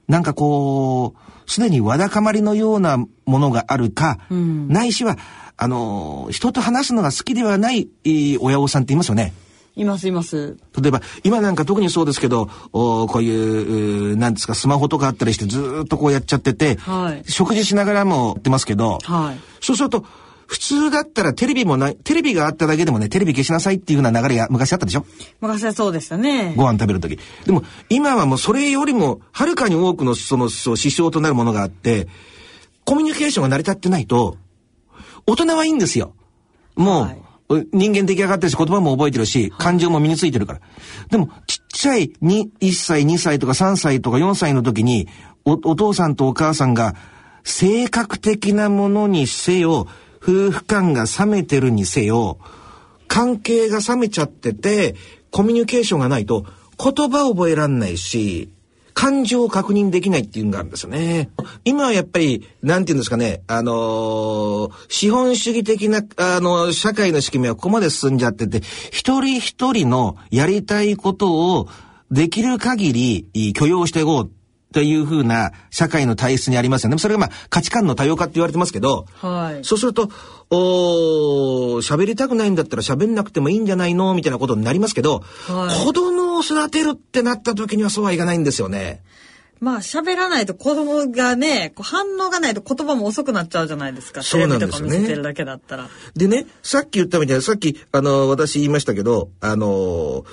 [0.08, 5.16] なんかこう、すでにわだかまりのようなものがあるか、ないしは、
[5.56, 9.32] あの、人と話すのが好きではない、えー親御さんっていますよね。
[9.76, 10.56] いますいます。
[10.80, 20.04] 例えば、今なんか特にそうですけど、おこういう、うなんですか、スマホとかあったりしてずーっとこうやっちゃってて、はい食事しながらもやってますけど、はいそうすると、
[20.46, 25.06] 普通だったらテレビもない、テレビがあっただけでもね、テレビ消しなさいっていうような流れが昔あったでしょ？
[25.40, 26.54] 昔はそうでしたね。
[26.56, 27.18] ご飯食べるとき。
[27.46, 32.08] でも、今はもうそれよりも、はるかに多くの、その、そう、支障となるものがあって、
[32.84, 34.36] コミュニケーションが成り立ってないと、
[35.26, 36.14] 大人はいいんですよ。
[36.76, 37.18] もう、はい
[37.72, 40.60] 人間出来上がってるし、言葉も覚えてるし、感情も身についてるから。
[41.10, 45.08] でも、ちっちゃいに1歳、2歳とか3歳とか4歳の時に、
[45.44, 46.94] お、お父さんとお母さんが、
[47.44, 49.86] 性格的なものにせよ、
[50.22, 52.38] 夫婦間が冷めてるにせよ、
[53.08, 54.94] 関係が冷めちゃってて、
[55.30, 56.46] コミュニケーションがないと、
[56.82, 58.50] 言葉を覚えらんないし、
[58.94, 61.30] 感情を確認できないっていうのがあるんですよね。
[61.64, 71.68] 今はやっぱり、なんていうんですかね、あのー資本主義的な、あの社会の仕組みはここまで進んじゃってて、一人一人のやりたいことを
[72.10, 74.30] できる限りい許容していこう
[74.72, 76.98] というふうな社会の体質にありますよね。
[76.98, 79.64] それがまあ価値観の多様化って言われてますけど、はい。
[79.64, 80.08] そうすると、
[80.50, 89.02] おー喋りたくないんだったら喋んなくてもいいんじゃないのみたいなことになりますけど、はい子供を育てるってなった時にはそうはいかないんですよね。
[89.60, 94.22] まあ喋らないと子供がね、こう反応がないと言葉も遅くなっちゃうじゃないですか。
[94.22, 95.88] そうなんですよねテレビとか見せてるだけだったら。
[96.14, 100.24] でね、さっき言ったみたいな、さっき、あの、私言いましたけど、あの、お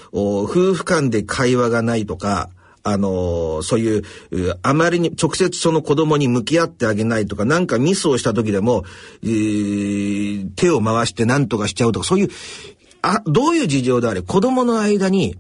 [0.44, 2.50] 夫婦間で会話がないとか、
[2.84, 4.04] あの、そういう、
[4.64, 8.84] あまりに直接その子供に向き合ってあげないとか、なんかミスをした時でも、
[9.24, 12.30] えー手を回して何とかしちゃうとか、そういう、
[13.02, 15.38] あ、どういう事情であれ、子供の間に、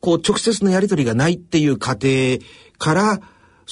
[0.00, 2.08] こう直接のやりとりがないっていう過程
[2.78, 3.20] から、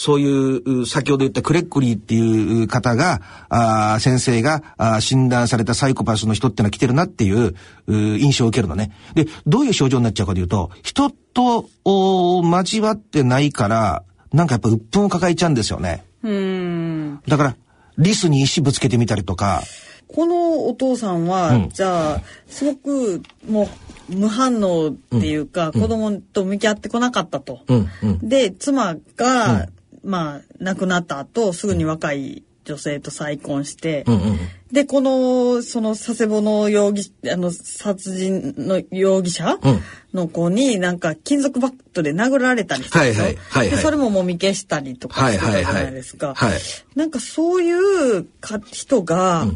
[0.01, 7.57] そういう、う先ほど言ったクレックリーっていう方が、あー先生があー診断されたサイコパスの人ってのは来てるなっていう
[7.88, 8.92] う印象を受けるのね。
[9.14, 16.05] で、どういう症状になっちゃうかというと、人とお交わってないから、なんかやっぱ鬱憤を抱えちゃうんですよね。
[16.22, 17.20] うーん。
[17.26, 17.57] だから、
[17.99, 19.64] リスに石ぶつけてみたりとか、
[20.07, 23.68] このお父さんは、うんじゃあ、すごくも
[24.11, 27.62] う無反応っていうか、子供と向き合ってこなかったと。
[27.66, 28.28] うん、うん。
[28.28, 29.66] で、妻が、
[30.09, 34.39] まあ、亡くなった後、すぐに若い女性と再婚して、うんうん
[34.73, 39.81] で、この、その佐世保の容疑、あの、殺人の容疑者うん。
[40.13, 43.23] の子になんか金属バットで殴られたりしたでしょ？
[43.23, 46.35] はいはいで、それももみ消したりとかしてたじゃないですか。
[46.35, 46.37] はい。
[46.37, 46.61] はいはい
[46.97, 47.71] なんかそうい
[48.19, 49.47] うか人が、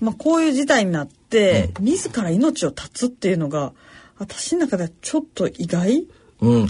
[0.00, 3.72] まあこういう事態になって、自ら命を絶つっていうのが、
[4.18, 6.06] 私の中ではちょっと意外。
[6.40, 6.68] うん。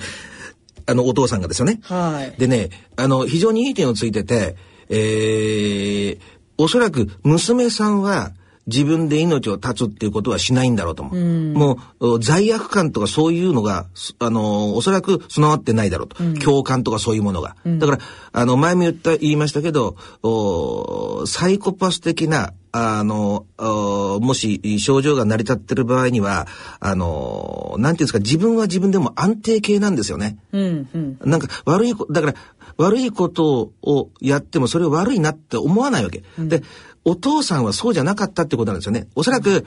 [0.87, 1.81] あの、お父さんがですよね。
[1.83, 2.39] はい。
[2.39, 4.57] でね、あの、非常にいい点をついてて、
[4.89, 6.19] えー、
[6.59, 8.33] おそらく娘さんは
[8.67, 11.53] 自分で命を絶つっていうことはしないんだろうと思う。
[11.55, 16.17] もう、お罪悪感とかそういうのが、すあの、おそらく備わってないだろうと。
[16.41, 17.57] 共感とかそういうものが。
[17.65, 17.99] だから、
[18.33, 26.47] あの、前も言った、言いましたけど、おサイコパス的な、あの、おもし症状が成り立ってる場合には、
[26.79, 30.39] あの、なんていうんですか、自分は自分でも安定系なんですよね。
[30.53, 31.19] うんうん。
[31.25, 32.35] なんか悪いこ、だから
[32.77, 36.23] 悪いことをやってもそれを悪いなって思わないわけ。
[36.39, 36.63] で、
[37.05, 39.09] お父さんはそうじゃなかったってことなんですよね。
[39.15, 39.65] おそらく、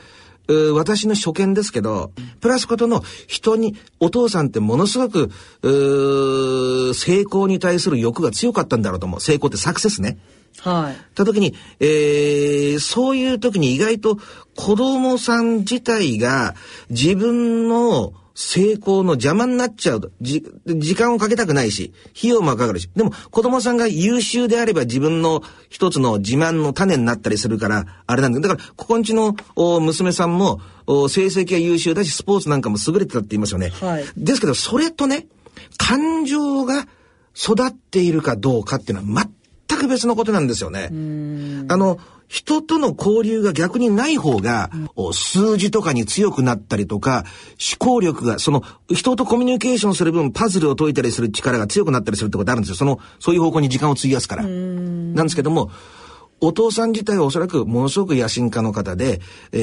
[0.74, 5.30] 私の所見ですけど、プラスことの人に、お父さんってものすごく、
[6.93, 9.22] 成功に対する欲が強かったんだろうと思う。
[9.22, 10.18] 成功ってサクセスね。
[10.60, 11.16] はい。
[11.16, 14.18] た時に、えーそういう時に意外と
[14.56, 16.56] 子供さん自体が
[16.89, 20.12] 自分の成功の邪魔になっちゃうと。
[20.22, 22.89] じ、時間をかけたくないし、費用もかかるし。
[22.95, 33.72] でも子供さんが優秀であれば自分の一つの自慢の種になったりするから、あれなんだけど、だから、ここんちのお娘さんもお成績が優秀だし、スポーツなんかも優れてたって言いますよね。
[33.82, 35.28] はいですけど、それとね、
[35.78, 36.88] 感情が
[37.36, 39.39] 育っているかどうかっていうのは全
[39.80, 40.90] く別のことなんですよね。
[41.70, 47.26] あの、人との交流が逆にない方が、お数字とかに強くなったりとか、
[47.60, 48.64] 思考力が、その、
[48.94, 52.76] 人とコミュニケーションする分、パズルを解いたりする力が強くなったりするってことあるんですよ。
[52.76, 54.44] その、そういう方向に時間を費やすから。
[54.44, 55.72] なんですけども、
[56.42, 59.20] お父さん自体はおそらくものすごく野心家の方で、
[59.52, 59.58] え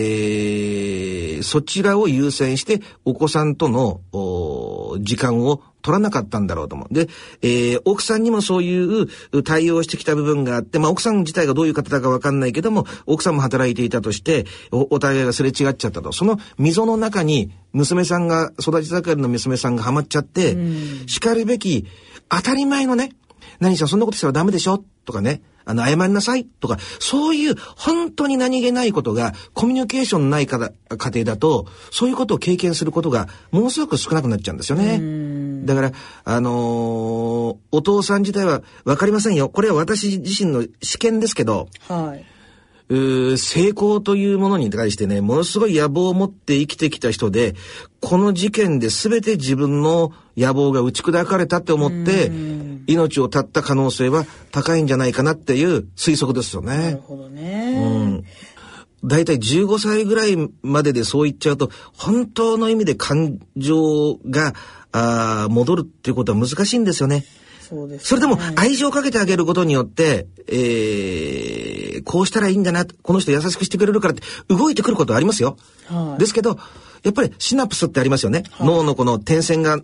[1.41, 6.93] ーそちらを優先してお子さんとのお時間を取らなかったんだろうと思う。
[6.93, 7.09] で、
[7.43, 9.07] えー奥さんにもそういう
[9.45, 16.11] 対応してきた部分があって、まあ奥さん自体がどういう方だかわかんないけども、奥さんも働いていたとして、おお互いがすれ違っちゃったと。
[16.11, 20.57] その溝の中に娘さんが、育ち盛りの娘さんがハマっちゃって、
[21.07, 21.87] 叱るべき
[22.28, 23.12] 当たり前のね、
[23.61, 24.82] 何しろそんなことしたらダメでしょ？
[25.05, 25.43] とかね。
[25.68, 26.45] あの、謝りなさい？
[26.45, 30.59] とか、そういう本当に何気ないことが、コミュニケーションないか
[30.97, 34.99] 家庭だと、そういうことを経験することが、ものすごく少なくなっちゃうんですよね。
[35.67, 35.93] だから、
[36.25, 39.49] あのー、お父さん自体はわかりませんよ。
[39.49, 42.25] これは私自身の試験ですけど、はい。
[42.89, 47.57] 成功というものに対してね、ものすごい野望を持って生きてきた人で、
[48.01, 52.31] この事件で全て自分の野望が打ち砕かれたって思って、
[52.87, 56.77] 命を絶った可能性は高いんじゃないかなっていう推測ですよね。
[56.77, 57.75] なるほどね。
[57.77, 58.25] うん。
[59.05, 64.55] 大体15歳ぐらいまででそう言っちゃうと、本当の意味で感情が
[64.97, 67.24] あ戻るっていうことは難しいんですよね。
[67.61, 75.57] そうです、ね、それでも愛情をかけてあげることによって、えー、こうしたらいいんだな、この人優しくしてくれるからって動いてくることはありますよ。
[75.88, 76.59] はい、ですけど、
[77.03, 78.44] やっぱりシナプスってありますよね。
[78.53, 79.80] はい、脳のこの点線が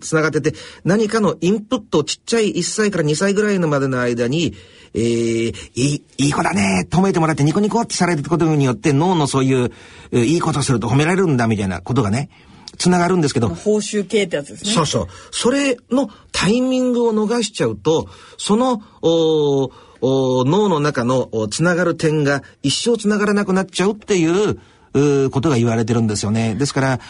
[0.00, 4.54] 繋がってて、何かのインプットをちっちゃい1歳から2歳ぐらいのまでの間に、
[4.94, 9.70] えー、いい、いい子だね、褒めてもらってニコニコってされることによって脳のそういう、
[10.12, 12.30] いいことすると褒められるんだみたいなことがね、
[12.76, 13.48] つながるんですけど。
[13.48, 14.72] 報酬系ってやつですね。
[14.72, 15.06] そうそう。
[15.30, 18.08] それのタイミングを逃しちゃうと、
[18.38, 19.70] その、お
[20.00, 24.58] お脳の中のつながる点が一生つながらなくなっちゃうっていう
[24.94, 26.54] うことが言われてるんですよね。
[26.54, 27.00] ですから、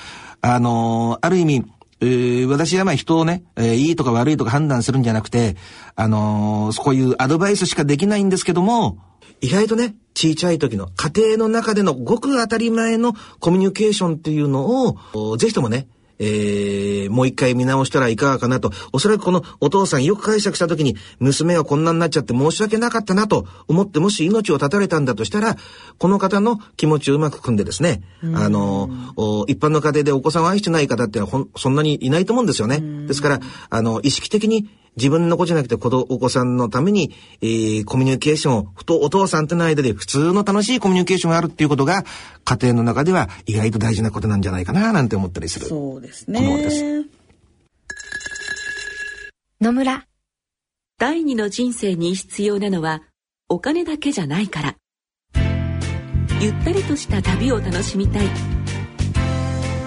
[0.40, 1.64] あのー、ある意味、
[2.00, 5.56] えー、私はまあ人をね、えー、いいとか悪いとか判断するんじゃなくて、
[5.96, 8.98] あのー、そういうアドバイスしかできないんですけども、
[9.44, 15.86] 意外とね、小さい時の家庭の中でのごく当たり前のコミュニケーションっていうのを、ぜひともね、
[16.18, 18.70] えー、もう一回見直したらいかがかなと。
[18.94, 25.58] おそらくこのお父さんよく解釈した時に、娘はこんなになっちゃって申し訳なかったなと思って、もし命を絶たれたんだとしたら、
[25.98, 28.00] この方の気持ちをうまく組んでですね、
[28.34, 28.88] あの、
[29.46, 32.80] 一般の家庭でお子さんを愛してない方ってのはほんそんなにいないと思うんですよね。
[33.06, 42.04] ですから、あの、意識的に自分の子じゃなくて子お子さんのために、えー、コミュニケーションを、ふとお父さんとの間で普通の楽しいコミュニケーションがあるっていうことが、
[42.44, 45.66] 家庭の中では意外と大事なことなんじゃないかな、なんて思ったりする。
[45.66, 47.04] そうですね。
[49.60, 50.06] 野村。
[50.98, 53.02] 第二の人生に必要なのは、
[53.48, 54.76] お金だけじゃないから。
[56.40, 58.28] ゆったりとした旅を楽しみたい。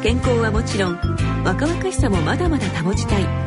[0.03, 0.99] 健康はもちろん、
[1.43, 3.46] 若々しさもまだまだ保ちたい。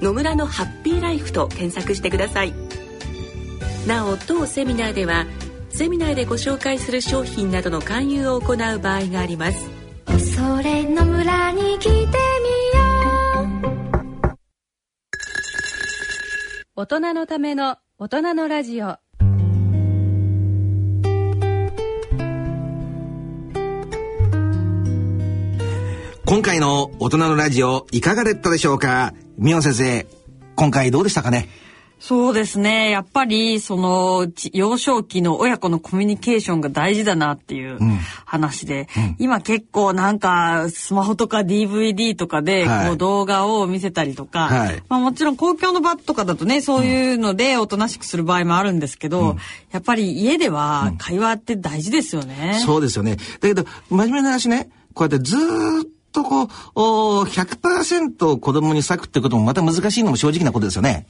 [0.00, 2.52] 野村のハッピーライフと検索してください。
[3.86, 5.26] なお当セミナーでは
[5.70, 9.70] セミナーでご紹介する商品などの勧誘を行う場合があります。
[10.34, 12.06] それの村に来てみよ
[14.32, 14.36] う。
[16.74, 18.96] 大人のための大人のラジオ。
[26.26, 29.14] 今回の大人のラジオいかがだったでしょうか？
[29.38, 30.06] ミオ先生、
[30.54, 31.48] 今回どうでしたかね？
[31.98, 32.90] そうですね。
[32.90, 37.78] やっぱり、その、幼少期の親子のコミュニケーションが大事だなっていう
[38.26, 39.02] 話で、うん。
[39.02, 49.36] うん、今結構なんか、スマホとか DVD とかで、こう動画を見せたりとか、はい、まあもちろん公共の場とかだとね、そういうのでおとなしくする場合もあるんですけど、うん、
[49.70, 52.60] やっぱり家では会話って大事ですよね。
[52.64, 53.16] そうですよね。
[53.16, 55.38] だけど、真面目な話ね、こうやってずっ
[56.16, 61.06] とこう、お100%子供に咲くってこともまた難しいのも正直なことですよね。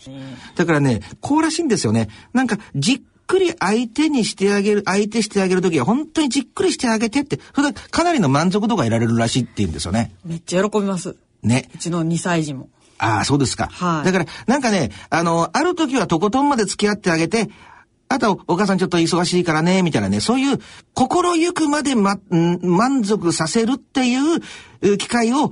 [0.57, 2.09] だからね、こうらしいんですよね。
[2.33, 10.13] なんか、じっくり相手にしてあげる、相手してあげるときは本当にじっくりしてあげてって、それでかなりの満足度が得られるらしいって言うんですよね。
[10.25, 11.15] めっちゃ喜びます。
[11.43, 11.71] ね。
[11.73, 12.69] うちの2歳児も。
[12.99, 13.69] ああ、そうですか。
[13.71, 14.05] はい。
[14.07, 17.49] だから、なんかね、あの、ある時はとことんまで付き合ってあげて、
[18.09, 20.59] あと、お母さんちょっと忙しいからね、みたいなね、そういう、
[20.95, 25.51] 心ゆくまでま、満足させるっていう機会を、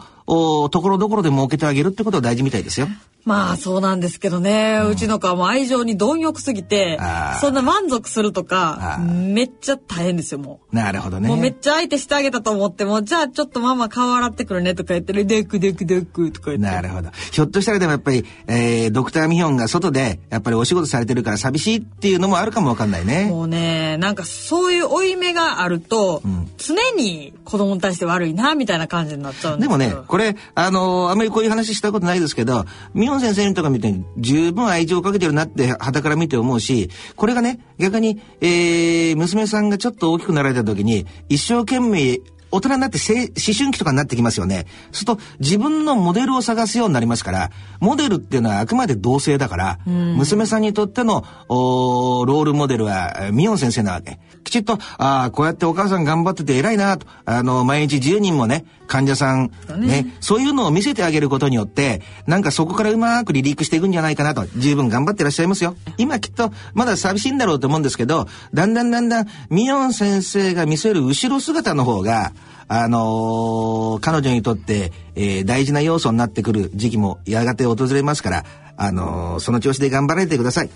[0.69, 2.89] ところどころで設けてあげるってことは大事みたいですよ。
[3.25, 6.99] まあそうなんですけどね、うん、うちの子はもう愛情に貪欲すぎて、
[7.41, 10.77] そんな満足するとか、めっちゃ大変ですよ、もう。
[10.77, 11.29] なるほどね。
[11.29, 16.65] もうめっちゃ相手してあげたと思っても、じゃあちょっとママ顔洗ってくるねとか言ってる、デクデクデクとか言って。
[16.65, 17.11] なるほど。
[17.33, 23.27] ひょっとしたらでもやっぱり、えー、ドクターミヒョンが外で、やっぱりお仕事されてるから寂しいっていうのもあるかもわかんないね。
[23.31, 44.67] もうね、なんかそういう負い目があると、うん、常に子供に対して悪いな、みたいな感じになっちゃうんですでもね、これ、あのー、あんまりこういう話したことないですけど、ミオン先生とか見て十分愛情をかけてるなって肌から見て思うし、これがね、逆に、えー、娘さんがちょっと大きくなられた時に、一生懸命大人になって思春期とかになってきますよね。
[44.93, 47.51] すると自分のモデルを探すようになりますから、
[47.81, 54.21] モデルっていうのはあくまで同性だから、娘さんにとってのロールモデルはミヨン先生なわけ。
[54.45, 65.77] きちっと、ああ、こうやってお母さん頑張ってて偉いなと、あの、毎日10人もね、患者さん、ね、ね、そういうのを見せてあげることによって、なんかそこからうまく離陸していくんじゃないかなと、十分頑張ってらっしゃいますよ。
[65.99, 72.33] 今きっと、まだ寂しいんだろうと思うんですけど、だんだんだんだん、ミヨン先生が見せる後ろ姿の方が、
[72.69, 78.45] あのー、彼女にとって、えー、大事な要素になってくる時期もやがて訪れますから、
[78.77, 80.71] あのー、その調子で頑張られてください。